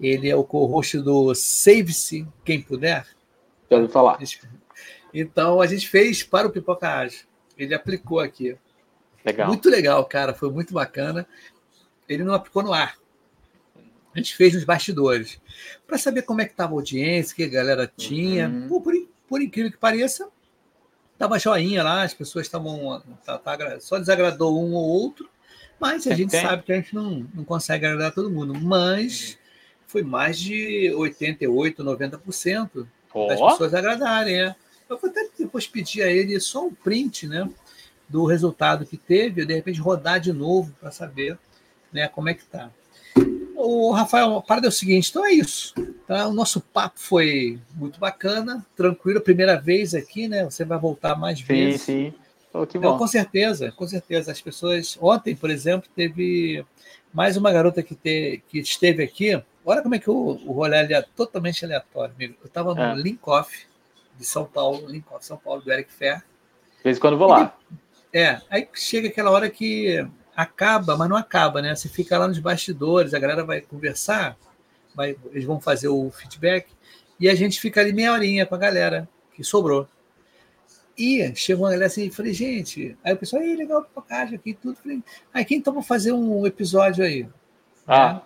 [0.00, 3.06] ele é o co-host do Save-se Quem Puder.
[3.70, 4.18] Já ouvi falar.
[5.12, 7.24] Então, a gente fez para o Pipoca Ágil.
[7.56, 8.56] Ele aplicou aqui.
[9.24, 9.48] Legal.
[9.48, 10.34] Muito legal, cara.
[10.34, 11.26] Foi muito bacana.
[12.08, 12.96] Ele não aplicou no ar.
[14.14, 15.40] A gente fez nos bastidores.
[15.86, 18.48] Para saber como é que estava a audiência, o que a galera tinha.
[18.48, 18.68] Uhum.
[18.68, 18.94] Pô, por,
[19.28, 20.28] por incrível que pareça,
[21.12, 23.02] estava joinha lá, as pessoas estavam.
[23.24, 25.28] Tá, tá, só desagradou um ou outro,
[25.78, 26.42] mas a gente tem.
[26.42, 28.54] sabe que a gente não, não consegue agradar todo mundo.
[28.58, 29.38] Mas
[29.86, 33.26] foi mais de 88%, 90% oh.
[33.26, 34.40] das pessoas agradarem.
[34.40, 34.56] É.
[34.88, 37.48] Eu vou até depois pedir a ele só um print né,
[38.08, 41.38] do resultado que teve, de repente rodar de novo para saber
[41.92, 42.70] né, como é que está.
[43.56, 45.74] O Rafael, a parada é o seguinte, então é isso.
[46.06, 46.28] Tá?
[46.28, 50.44] O nosso papo foi muito bacana, tranquilo, primeira vez aqui, né?
[50.44, 51.80] Você vai voltar mais sim, vezes.
[51.80, 52.25] Sim, sim.
[52.52, 52.96] Oh, que bom.
[52.96, 54.32] com certeza, com certeza.
[54.32, 54.96] As pessoas.
[55.00, 56.64] Ontem, por exemplo, teve
[57.12, 59.42] mais uma garota que, te, que esteve aqui.
[59.64, 62.34] Olha como é que o, o rolê é totalmente aleatório, amigo.
[62.40, 62.94] Eu estava no é.
[62.94, 63.66] Linkoff,
[64.18, 66.18] de São Paulo, Linkoff, São Paulo, do Eric Fer.
[66.78, 67.56] De vez em quando eu vou lá.
[68.12, 71.74] é, aí chega aquela hora que acaba, mas não acaba, né?
[71.74, 74.36] Você fica lá nos bastidores, a galera vai conversar,
[74.94, 76.68] vai, eles vão fazer o feedback,
[77.18, 79.88] e a gente fica ali meia horinha com a galera que sobrou.
[80.98, 84.76] E chegou uma galera assim, falei, gente, aí o pessoal, aí, legal, pipocagem aqui tudo.
[84.76, 87.28] Falei, aí quem toma fazer um episódio aí?
[87.86, 88.14] Ah.
[88.14, 88.22] Né?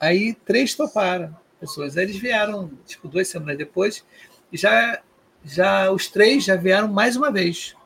[0.00, 1.98] Aí três toparam, pessoas.
[1.98, 4.04] Aí eles vieram, tipo, duas semanas depois,
[4.50, 5.02] e já,
[5.44, 7.76] já os três já vieram mais uma vez.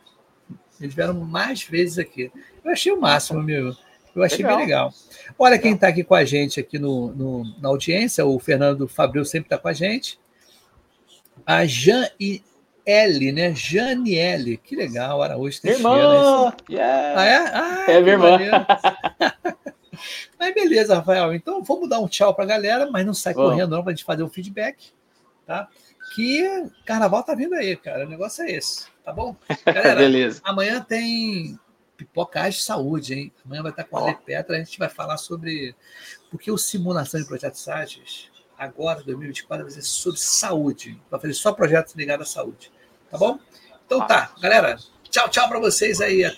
[0.80, 2.30] Eles vieram mais vezes aqui.
[2.64, 3.74] Eu achei o máximo, meu.
[4.14, 4.56] Eu achei legal.
[4.56, 4.94] bem legal.
[5.36, 9.24] Olha quem está aqui com a gente aqui no, no, na audiência, o Fernando Fabril
[9.24, 10.20] sempre está com a gente.
[11.44, 12.42] A Jan e
[12.86, 13.54] L, né?
[13.54, 15.88] Janiele, que legal, Araújo Teixeira.
[15.88, 16.52] Irmã!
[16.68, 17.20] Yeah.
[17.20, 17.36] Ah, é?
[17.36, 18.38] Ah, é minha irmã.
[20.38, 21.34] mas beleza, Rafael.
[21.34, 23.94] Então vamos dar um tchau para a galera, mas não sai correndo não para a
[23.94, 24.92] gente fazer o feedback,
[25.46, 25.68] tá?
[26.14, 28.06] Que carnaval tá vindo aí, cara.
[28.06, 29.34] O negócio é esse, tá bom?
[29.64, 30.40] Galera, beleza.
[30.44, 31.58] Amanhã tem
[31.96, 33.32] pipocagem de saúde, hein?
[33.44, 34.14] Amanhã vai estar com a oh.
[34.14, 35.74] Petra, a gente vai falar sobre
[36.30, 41.00] porque o simulação de projetos ágeis agora, 2024, vai ser sobre saúde.
[41.10, 42.72] Vai fazer só projetos ligados à saúde.
[43.14, 43.38] Tá bom?
[43.86, 44.76] Então tá, galera.
[45.08, 46.24] Tchau, tchau para vocês aí.
[46.24, 46.32] Até